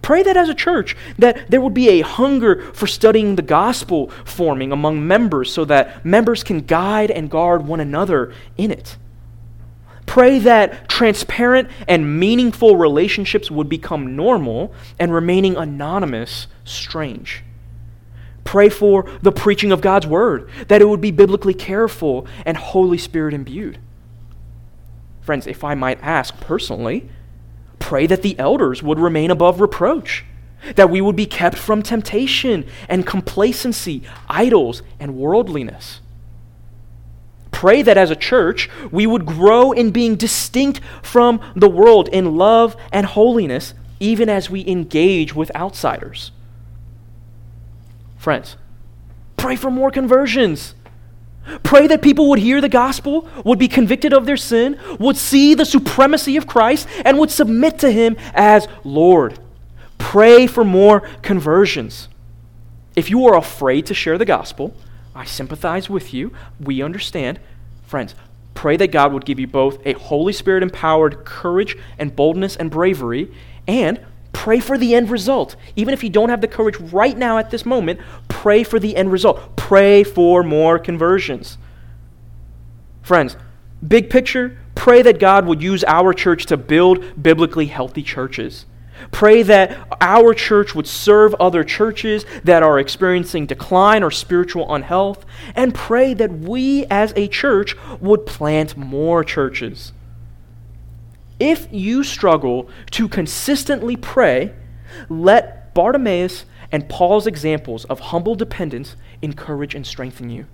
[0.01, 4.09] Pray that as a church, that there would be a hunger for studying the gospel
[4.25, 8.97] forming among members so that members can guide and guard one another in it.
[10.07, 17.43] Pray that transparent and meaningful relationships would become normal and remaining anonymous strange.
[18.45, 22.97] Pray for the preaching of God's word, that it would be biblically careful and Holy
[22.97, 23.79] Spirit imbued.
[25.21, 27.11] Friends, if I might ask personally,
[27.81, 30.25] pray that the elders would remain above reproach,
[30.77, 36.01] that we would be kept from temptation and complacency, idols, and worldliness
[37.57, 42.37] pray that as a church, we would grow in being distinct from the world in
[42.37, 46.33] love and holiness, even as we engage with outsiders.
[48.19, 48.59] Friends,
[49.39, 50.75] pray for more conversions.
[51.63, 55.55] Pray that people would hear the gospel, would be convicted of their sin, would see
[55.55, 59.39] the supremacy of Christ, and would submit to him as Lord.
[59.97, 62.09] Pray for more conversions.
[62.95, 64.75] If you are afraid to share the gospel,
[65.17, 66.33] I sympathize with you.
[66.61, 67.41] We understand.
[67.87, 68.15] Friends,
[68.55, 72.71] pray that God would give you both a Holy Spirit empowered courage and boldness and
[72.71, 73.33] bravery,
[73.67, 73.99] and
[74.33, 75.57] pray for the end result.
[75.75, 77.99] Even if you don't have the courage right now at this moment,
[78.29, 79.57] pray for the end result.
[79.57, 81.57] Pray for more conversions.
[83.03, 83.37] Friends,
[83.87, 88.67] big picture, pray that God would use our church to build biblically healthy churches.
[89.13, 95.25] Pray that our church would serve other churches that are experiencing decline or spiritual unhealth,
[95.55, 99.93] and pray that we as a church would plant more churches.
[101.39, 104.55] If you struggle to consistently pray,
[105.09, 110.47] let Bartimaeus and Paul's examples of humble dependence encourage and strengthen you.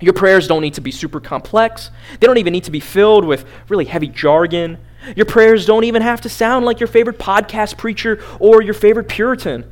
[0.00, 1.90] Your prayers don't need to be super complex.
[2.20, 4.78] They don't even need to be filled with really heavy jargon.
[5.16, 9.08] Your prayers don't even have to sound like your favorite podcast preacher or your favorite
[9.08, 9.70] Puritan.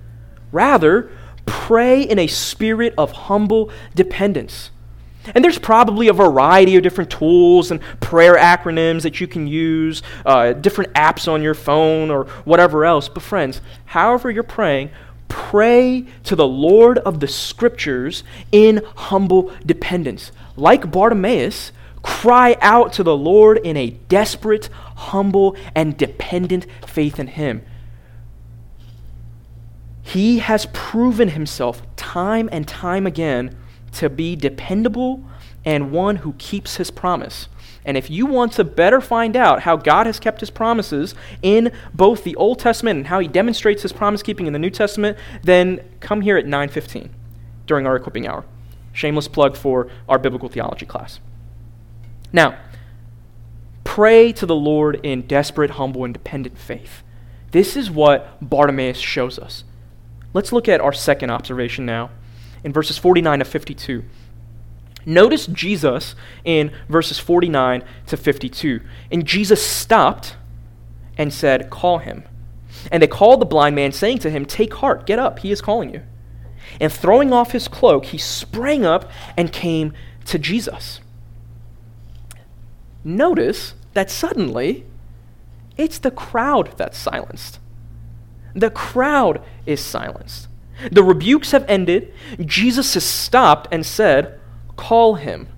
[0.50, 1.10] Rather,
[1.46, 4.70] pray in a spirit of humble dependence.
[5.34, 10.02] And there's probably a variety of different tools and prayer acronyms that you can use,
[10.26, 13.08] uh, different apps on your phone or whatever else.
[13.08, 14.90] But, friends, however you're praying,
[15.28, 20.32] pray to the Lord of the Scriptures in humble dependence.
[20.56, 27.28] Like Bartimaeus, cry out to the Lord in a desperate, humble, and dependent faith in
[27.28, 27.64] Him.
[30.02, 33.56] He has proven himself time and time again
[33.92, 35.24] to be dependable
[35.64, 37.48] and one who keeps his promise.
[37.84, 41.72] And if you want to better find out how God has kept his promises in
[41.94, 45.16] both the Old Testament and how he demonstrates his promise keeping in the New Testament,
[45.42, 47.10] then come here at 9:15
[47.66, 48.44] during our equipping hour.
[48.92, 51.20] Shameless plug for our biblical theology class.
[52.32, 52.56] Now,
[53.92, 57.02] pray to the Lord in desperate, humble, and dependent faith.
[57.50, 59.64] This is what Bartimaeus shows us.
[60.32, 62.08] Let's look at our second observation now
[62.64, 64.02] in verses 49 to 52.
[65.04, 68.80] Notice Jesus in verses 49 to 52.
[69.10, 70.36] And Jesus stopped
[71.18, 72.24] and said, Call him.
[72.90, 75.60] And they called the blind man, saying to him, Take heart, get up, he is
[75.60, 76.00] calling you.
[76.80, 79.92] And throwing off his cloak, he sprang up and came
[80.24, 81.02] to Jesus.
[83.04, 84.84] Notice that suddenly
[85.76, 87.58] it's the crowd that's silenced.
[88.54, 90.48] The crowd is silenced.
[90.90, 92.12] The rebukes have ended.
[92.40, 94.38] Jesus has stopped and said,
[94.76, 95.48] Call him.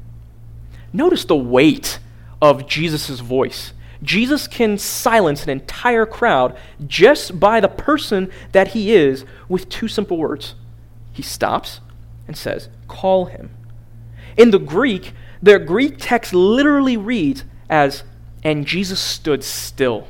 [0.93, 1.99] Notice the weight
[2.41, 3.73] of Jesus' voice.
[4.03, 6.57] Jesus can silence an entire crowd
[6.87, 10.55] just by the person that he is with two simple words.
[11.13, 11.81] He stops
[12.27, 13.51] and says, Call him.
[14.37, 15.13] In the Greek,
[15.43, 18.05] the Greek text literally reads as,
[18.45, 20.07] And Jesus stood still.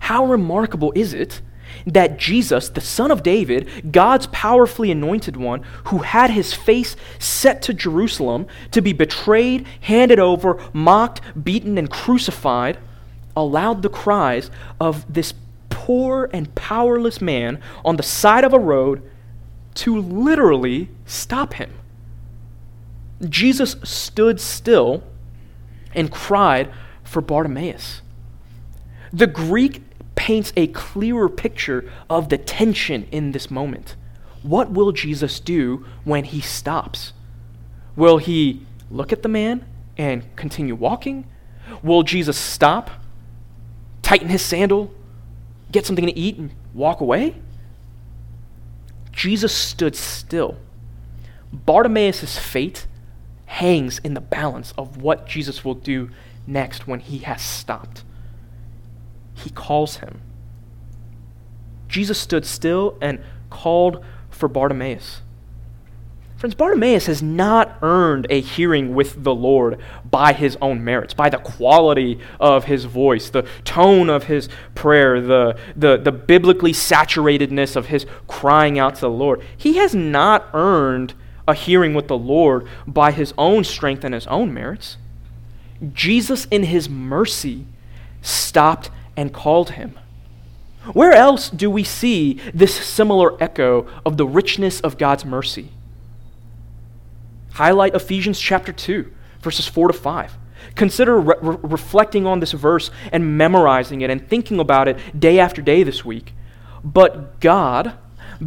[0.00, 1.40] How remarkable is it
[1.86, 7.62] that Jesus, the Son of David, God's powerfully anointed one, who had his face set
[7.62, 12.78] to Jerusalem to be betrayed, handed over, mocked, beaten, and crucified,
[13.36, 15.34] allowed the cries of this
[15.70, 19.02] poor and powerless man on the side of a road
[19.74, 21.72] to literally stop him.
[23.28, 25.02] Jesus stood still
[25.94, 26.70] and cried
[27.02, 28.02] for Bartimaeus.
[29.12, 29.82] The Greek
[30.14, 33.96] paints a clearer picture of the tension in this moment.
[34.42, 37.12] What will Jesus do when he stops?
[37.96, 39.64] Will he look at the man
[39.96, 41.26] and continue walking?
[41.82, 42.90] Will Jesus stop,
[44.02, 44.92] tighten his sandal,
[45.72, 47.36] get something to eat, and walk away?
[49.12, 50.56] Jesus stood still.
[51.52, 52.86] Bartimaeus' fate
[53.54, 56.10] hangs in the balance of what Jesus will do
[56.46, 58.04] next when he has stopped
[59.34, 60.20] he calls him.
[61.88, 65.20] Jesus stood still and called for Bartimaeus.
[66.36, 69.80] Friends, Bartimaeus has not earned a hearing with the Lord
[70.10, 75.20] by his own merits, by the quality of his voice, the tone of his prayer,
[75.20, 79.42] the, the, the biblically saturatedness of his crying out to the Lord.
[79.56, 81.14] He has not earned
[81.46, 84.96] a hearing with the Lord by his own strength and his own merits.
[85.92, 87.66] Jesus, in his mercy,
[88.22, 89.98] stopped and called him.
[90.92, 95.70] Where else do we see this similar echo of the richness of God's mercy?
[97.52, 100.32] Highlight Ephesians chapter 2, verses 4 to 5.
[100.74, 105.38] Consider re- re- reflecting on this verse and memorizing it and thinking about it day
[105.38, 106.32] after day this week.
[106.82, 107.96] But God,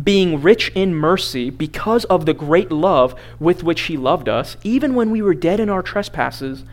[0.04, 4.96] being rich in mercy because of the great love with which He loved us, even
[4.96, 6.64] when we were dead in our trespasses,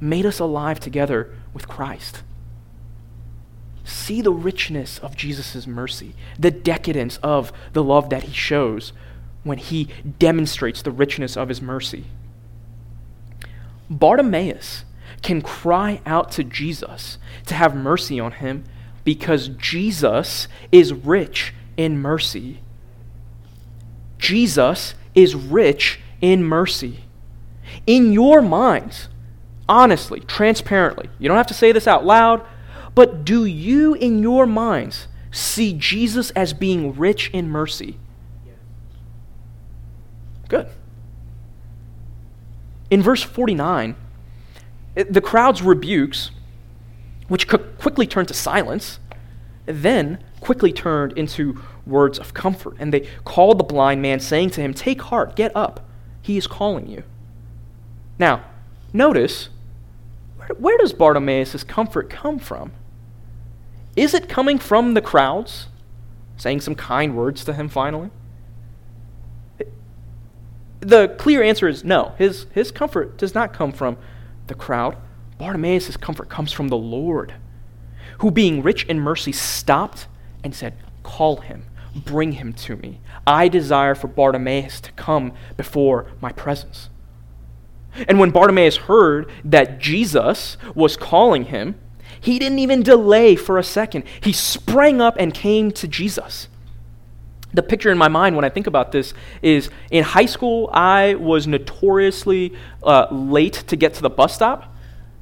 [0.00, 2.22] made us alive together with Christ.
[3.84, 8.92] See the richness of Jesus' mercy, the decadence of the love that he shows
[9.42, 12.04] when he demonstrates the richness of his mercy.
[13.90, 14.84] Bartimaeus
[15.22, 18.64] can cry out to Jesus to have mercy on him
[19.04, 22.60] because Jesus is rich in mercy.
[24.24, 27.04] Jesus is rich in mercy.
[27.86, 29.08] In your minds,
[29.68, 32.42] honestly, transparently, you don't have to say this out loud,
[32.94, 37.98] but do you, in your minds, see Jesus as being rich in mercy?
[40.48, 40.68] Good.
[42.90, 43.94] In verse 49,
[44.94, 46.30] the crowd's rebukes,
[47.28, 49.00] which quickly turned to silence,
[49.66, 52.76] then quickly turned into words of comfort.
[52.78, 55.86] And they called the blind man, saying to him, Take heart, get up.
[56.22, 57.02] He is calling you.
[58.18, 58.44] Now,
[58.92, 59.50] notice
[60.58, 62.72] where, does Bartimaeus' comfort come from?
[63.96, 65.68] Is it coming from the crowds,
[66.36, 68.10] saying some kind words to him finally?
[70.80, 72.14] The clear answer is no.
[72.18, 73.96] His, his comfort does not come from
[74.48, 74.98] the crowd.
[75.38, 77.34] Bartimaeus' comfort comes from the Lord,
[78.18, 80.06] who, being rich in mercy, stopped
[80.42, 81.64] and said, Call him,
[81.94, 83.00] bring him to me.
[83.26, 86.90] I desire for Bartimaeus to come before my presence.
[88.08, 91.76] And when Bartimaeus heard that Jesus was calling him,
[92.20, 94.04] he didn't even delay for a second.
[94.20, 96.48] He sprang up and came to Jesus.
[97.54, 101.14] the picture in my mind when I think about this is in high school, I
[101.14, 104.74] was notoriously uh, late to get to the bus stop.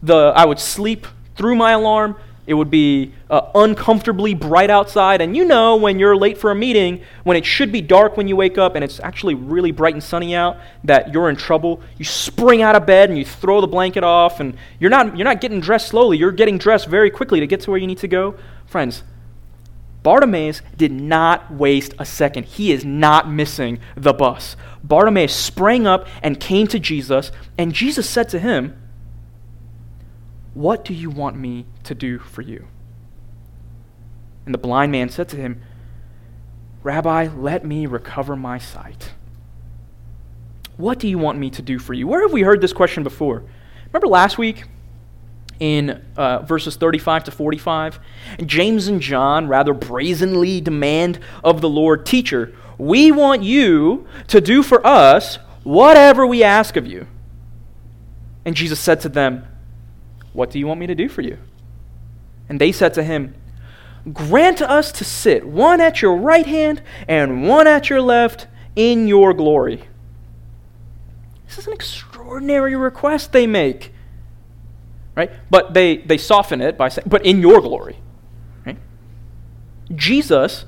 [0.02, 1.06] The, I would sleep
[1.36, 2.16] through my alarm.
[2.44, 5.20] It would be uh, uncomfortably bright outside.
[5.20, 8.26] And you know, when you're late for a meeting, when it should be dark when
[8.26, 11.80] you wake up and it's actually really bright and sunny out, that you're in trouble.
[11.98, 15.24] You spring out of bed and you throw the blanket off, and you're not, you're
[15.24, 16.18] not getting dressed slowly.
[16.18, 18.34] You're getting dressed very quickly to get to where you need to go.
[18.66, 19.04] Friends,
[20.02, 22.46] Bartimaeus did not waste a second.
[22.46, 24.56] He is not missing the bus.
[24.82, 28.76] Bartimaeus sprang up and came to Jesus, and Jesus said to him,
[30.54, 32.66] What do you want me to do for you?
[34.44, 35.62] And the blind man said to him,
[36.82, 39.12] Rabbi, let me recover my sight.
[40.76, 42.08] What do you want me to do for you?
[42.08, 43.44] Where have we heard this question before?
[43.86, 44.64] Remember last week?
[45.62, 48.00] in uh, verses 35 to 45.
[48.46, 54.64] James and John rather brazenly demand of the Lord, Teacher, we want you to do
[54.64, 57.06] for us whatever we ask of you.
[58.44, 59.46] And Jesus said to them,
[60.32, 61.38] What do you want me to do for you?
[62.48, 63.34] And they said to him,
[64.12, 69.06] Grant us to sit one at your right hand and one at your left in
[69.06, 69.84] your glory.
[71.46, 73.92] This is an extraordinary request they make
[75.14, 75.30] right?
[75.50, 77.96] But they, they soften it by saying, but in your glory,
[78.64, 78.78] right?
[79.94, 80.64] Jesus,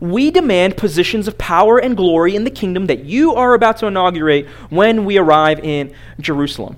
[0.00, 3.86] we demand positions of power and glory in the kingdom that you are about to
[3.86, 6.76] inaugurate when we arrive in Jerusalem.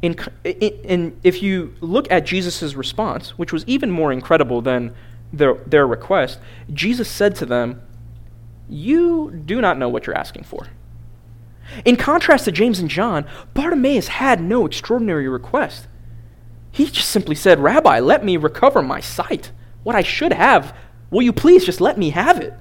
[0.00, 4.94] In, in, if you look at Jesus' response, which was even more incredible than
[5.32, 6.38] their, their request,
[6.72, 7.82] Jesus said to them,
[8.68, 10.68] You do not know what you're asking for.
[11.84, 15.86] In contrast to James and John, Bartimaeus had no extraordinary request.
[16.70, 19.50] He just simply said, Rabbi, let me recover my sight.
[19.82, 20.76] What I should have,
[21.10, 22.54] will you please just let me have it?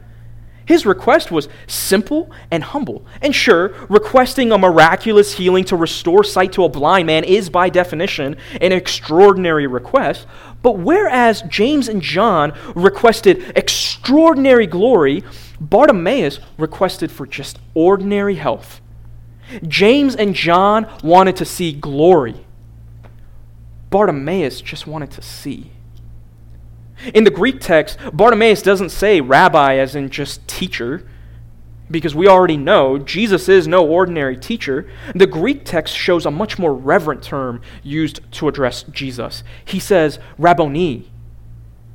[0.68, 3.06] His request was simple and humble.
[3.22, 7.70] And sure, requesting a miraculous healing to restore sight to a blind man is, by
[7.70, 10.28] definition, an extraordinary request.
[10.62, 15.24] But whereas James and John requested extraordinary glory,
[15.60, 18.82] Bartimaeus requested for just ordinary health
[19.68, 22.46] James and John wanted to see glory.
[23.90, 25.72] Bartimaeus just wanted to see.
[27.14, 31.08] In the Greek text, Bartimaeus doesn't say rabbi as in just teacher,
[31.90, 34.90] because we already know Jesus is no ordinary teacher.
[35.16, 39.44] The Greek text shows a much more reverent term used to address Jesus.
[39.64, 41.10] He says rabboni.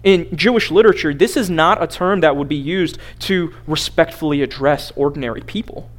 [0.02, 4.92] In Jewish literature, this is not a term that would be used to respectfully address
[4.96, 5.90] ordinary people.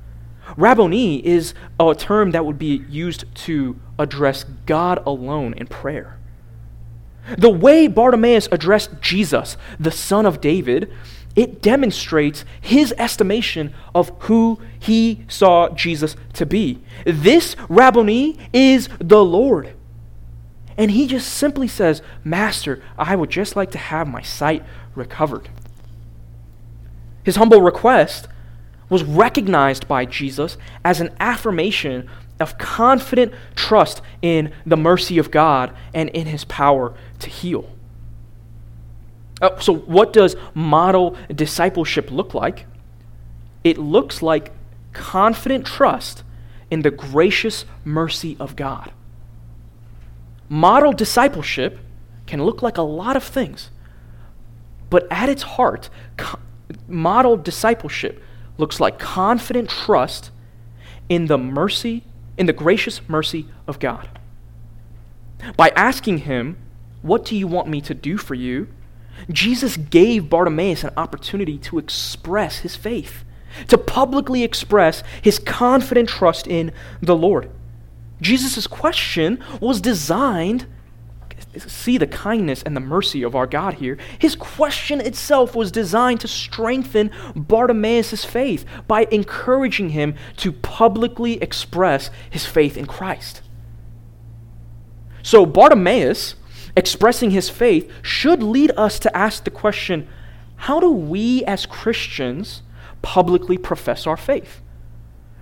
[0.58, 6.20] Rabboni is a term that would be used to address God alone in prayer.
[7.38, 10.92] The way Bartimaeus addressed Jesus, the son of David,
[11.36, 16.82] it demonstrates his estimation of who he saw Jesus to be.
[17.06, 19.74] This Rabboni is the Lord.
[20.78, 24.64] And he just simply says, Master, I would just like to have my sight
[24.96, 25.50] recovered.
[27.24, 28.28] His humble request
[28.90, 32.10] was recognized by Jesus as an affirmation
[32.40, 36.94] of confident trust in the mercy of God and in his power
[37.24, 37.70] to heal.
[39.42, 42.66] Uh, so, what does model discipleship look like?
[43.64, 44.52] It looks like
[44.94, 46.24] confident trust
[46.70, 48.92] in the gracious mercy of God.
[50.50, 51.80] Model discipleship
[52.26, 53.70] can look like a lot of things,
[54.90, 56.40] but at its heart, co-
[56.88, 58.22] model discipleship
[58.58, 60.32] looks like confident trust
[61.10, 62.04] in the mercy,
[62.38, 64.08] in the gracious mercy of God.
[65.58, 66.58] By asking him,
[67.04, 68.70] What do you want me to do for you?
[69.30, 73.24] Jesus gave Bartimaeus an opportunity to express his faith,
[73.68, 77.52] to publicly express his confident trust in the Lord.
[78.22, 80.66] Jesus' question was designed
[81.60, 83.98] see the kindness and the mercy of our God here.
[84.18, 92.10] His question itself was designed to strengthen Bartimaeus' faith by encouraging him to publicly express
[92.30, 93.42] his faith in Christ.
[95.22, 96.36] So, Bartimaeus
[96.76, 100.08] expressing his faith should lead us to ask the question
[100.56, 102.62] how do we as Christians
[103.02, 104.62] publicly profess our faith?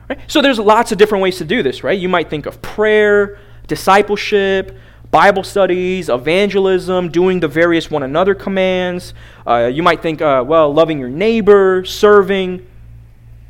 [0.10, 0.20] Right?
[0.28, 1.98] So, there's lots of different ways to do this, right?
[1.98, 4.76] You might think of prayer, discipleship,
[5.12, 9.14] Bible studies, evangelism, doing the various one another commands.
[9.46, 12.66] Uh, you might think, uh, well, loving your neighbor, serving,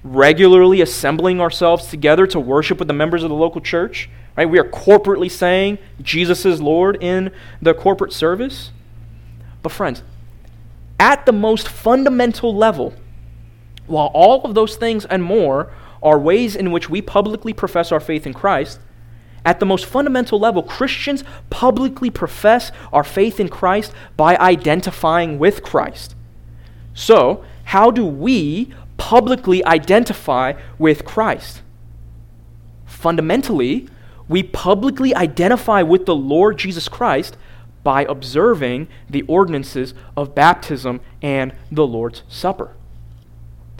[0.03, 4.09] regularly assembling ourselves together to worship with the members of the local church.
[4.37, 4.49] Right?
[4.49, 8.71] We are corporately saying Jesus is Lord in the corporate service.
[9.61, 10.03] But, friends,
[10.99, 12.93] at the most fundamental level,
[13.87, 15.71] while all of those things and more
[16.01, 18.79] are ways in which we publicly profess our faith in Christ,
[19.43, 25.63] at the most fundamental level, Christians publicly profess our faith in Christ by identifying with
[25.63, 26.15] Christ.
[26.93, 31.61] So, how do we publicly identify with Christ?
[32.85, 33.87] Fundamentally,
[34.31, 37.35] we publicly identify with the Lord Jesus Christ
[37.83, 42.71] by observing the ordinances of baptism and the Lord's Supper.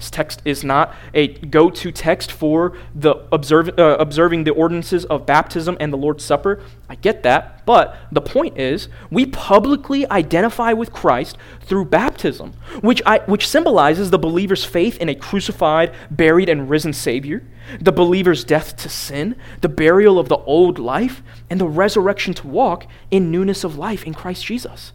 [0.02, 5.28] This text is not a go to text for the uh, observing the ordinances of
[5.28, 6.60] baptism and the Lord's Supper.
[6.90, 7.64] I get that.
[7.68, 14.10] But the point is, we publicly identify with Christ through baptism, which, I, which symbolizes
[14.10, 17.44] the believer's faith in a crucified, buried, and risen Savior,
[17.80, 22.48] the believer's death to sin, the burial of the old life, and the resurrection to
[22.48, 24.94] walk in newness of life in Christ Jesus.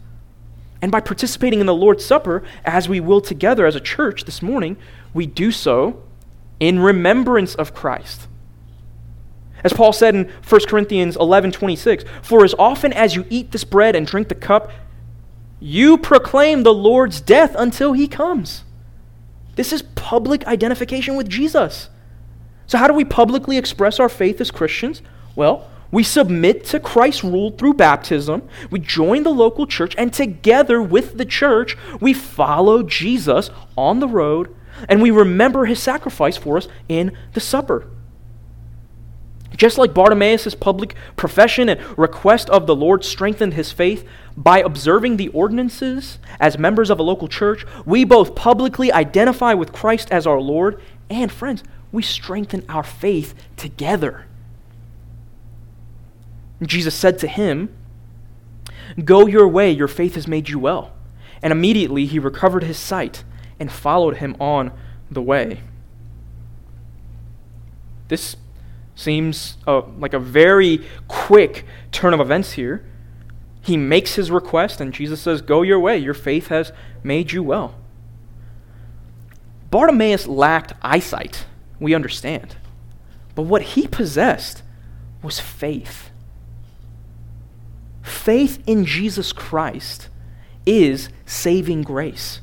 [0.82, 4.42] And by participating in the Lord's Supper, as we will together as a church this
[4.42, 4.76] morning,
[5.16, 6.02] we do so
[6.60, 8.28] in remembrance of Christ.
[9.64, 13.64] As Paul said in 1 Corinthians 11 26, For as often as you eat this
[13.64, 14.70] bread and drink the cup,
[15.58, 18.62] you proclaim the Lord's death until he comes.
[19.56, 21.88] This is public identification with Jesus.
[22.66, 25.02] So, how do we publicly express our faith as Christians?
[25.34, 28.46] Well, we submit to Christ's rule through baptism.
[28.70, 34.08] We join the local church, and together with the church, we follow Jesus on the
[34.08, 34.54] road
[34.88, 37.88] and we remember his sacrifice for us in the supper.
[39.56, 44.06] Just like Bartimaeus' public profession and request of the Lord strengthened his faith
[44.36, 49.72] by observing the ordinances as members of a local church, we both publicly identify with
[49.72, 54.26] Christ as our Lord, and friends, we strengthen our faith together.
[56.62, 57.74] Jesus said to him,
[59.04, 60.92] Go your way, your faith has made you well.
[61.42, 63.24] And immediately he recovered his sight
[63.58, 64.72] and followed him on
[65.10, 65.60] the way.
[68.08, 68.36] This
[68.94, 72.84] seems like a very quick turn of events here.
[73.60, 77.42] He makes his request, and Jesus says, Go your way, your faith has made you
[77.42, 77.74] well.
[79.70, 81.46] Bartimaeus lacked eyesight,
[81.80, 82.56] we understand.
[83.34, 84.62] But what he possessed
[85.22, 86.10] was faith.
[88.02, 90.08] Faith in Jesus Christ
[90.64, 92.40] is saving grace.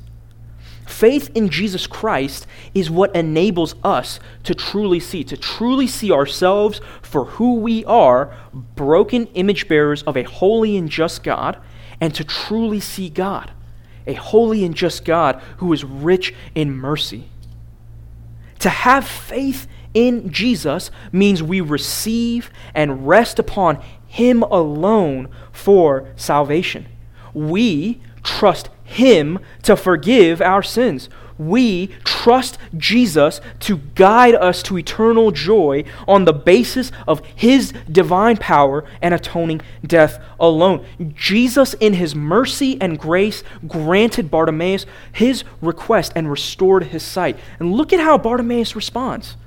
[0.86, 6.82] Faith in Jesus Christ is what enables us to truly see, to truly see ourselves
[7.02, 11.58] for who we are, broken image bearers of a holy and just God,
[12.02, 13.52] and to truly see God,
[14.06, 17.30] a holy and just God who is rich in mercy.
[18.60, 26.88] To have faith in Jesus means we receive and rest upon him alone for salvation.
[27.34, 31.10] We trust Him to forgive our sins.
[31.38, 38.38] We trust Jesus to guide us to eternal joy on the basis of His divine
[38.38, 40.86] power and atoning death alone.
[41.16, 47.38] Jesus, in His mercy and grace, granted Bartimaeus his request and restored his sight.
[47.60, 49.38] And look at how Bartimaeus responds.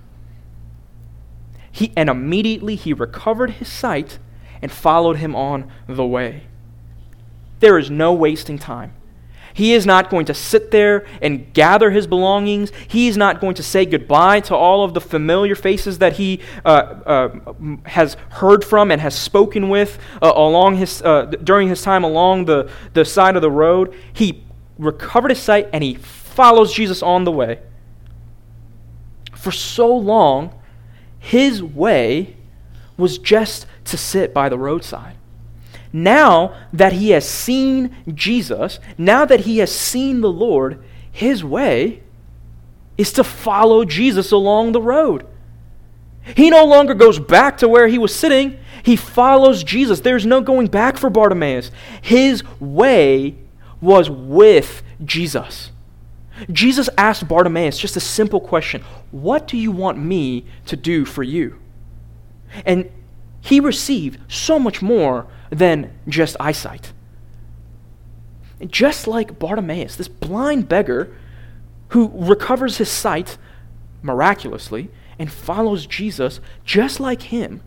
[1.70, 4.18] He, and immediately he recovered his sight
[4.62, 6.44] and followed him on the way.
[7.60, 8.94] There is no wasting time.
[9.56, 12.70] He is not going to sit there and gather his belongings.
[12.88, 16.40] He is not going to say goodbye to all of the familiar faces that he
[16.66, 17.38] uh, uh,
[17.86, 22.44] has heard from and has spoken with uh, along his, uh, during his time along
[22.44, 23.94] the, the side of the road.
[24.12, 24.44] He
[24.76, 27.60] recovered his sight and he follows Jesus on the way.
[29.34, 30.54] For so long,
[31.18, 32.36] his way
[32.98, 35.15] was just to sit by the roadside.
[35.92, 42.02] Now that he has seen Jesus, now that he has seen the Lord, his way
[42.98, 45.26] is to follow Jesus along the road.
[46.34, 48.58] He no longer goes back to where he was sitting.
[48.82, 50.00] He follows Jesus.
[50.00, 51.70] There's no going back for Bartimaeus.
[52.02, 53.36] His way
[53.80, 55.70] was with Jesus.
[56.50, 61.22] Jesus asked Bartimaeus just a simple question What do you want me to do for
[61.22, 61.58] you?
[62.64, 62.90] And
[63.40, 65.26] he received so much more
[65.56, 66.92] than just eyesight.
[68.66, 71.14] Just like Bartimaeus, this blind beggar
[71.88, 73.38] who recovers his sight
[74.02, 77.62] miraculously and follows Jesus just like him,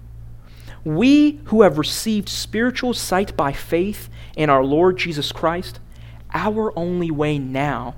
[0.83, 5.79] we who have received spiritual sight by faith in our Lord Jesus Christ,
[6.33, 7.95] our only way now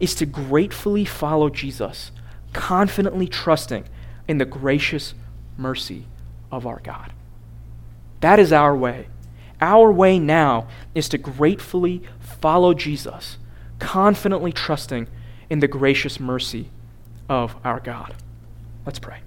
[0.00, 2.10] is to gratefully follow Jesus,
[2.52, 3.84] confidently trusting
[4.26, 5.14] in the gracious
[5.56, 6.06] mercy
[6.52, 7.12] of our God.
[8.20, 9.06] That is our way.
[9.60, 13.38] Our way now is to gratefully follow Jesus,
[13.78, 15.08] confidently trusting
[15.50, 16.70] in the gracious mercy
[17.28, 18.14] of our God.
[18.86, 19.20] Let's pray.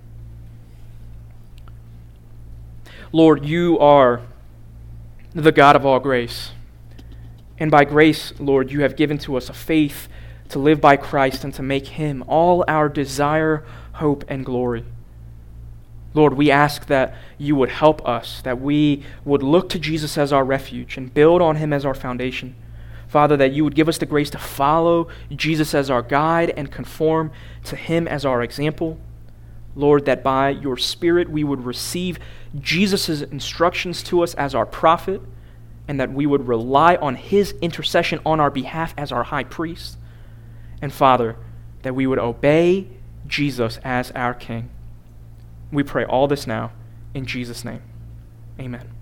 [3.12, 4.22] Lord, you are
[5.34, 6.52] the God of all grace.
[7.58, 10.08] And by grace, Lord, you have given to us a faith
[10.50, 13.64] to live by Christ and to make him all our desire,
[13.94, 14.86] hope, and glory.
[16.14, 20.34] Lord, we ask that you would help us, that we would look to Jesus as
[20.34, 22.55] our refuge and build on him as our foundation.
[23.07, 26.72] Father, that you would give us the grace to follow Jesus as our guide and
[26.72, 27.32] conform
[27.66, 28.97] to him as our example.
[29.76, 32.20] Lord, that by your Spirit we would receive
[32.59, 35.22] Jesus' instructions to us as our prophet,
[35.88, 39.97] and that we would rely on his intercession on our behalf as our high priest.
[40.82, 41.36] And Father,
[41.84, 42.88] that we would obey
[43.28, 44.70] Jesus as our King.
[45.72, 46.72] We pray all this now
[47.13, 47.82] in Jesus' name.
[48.59, 49.01] Amen.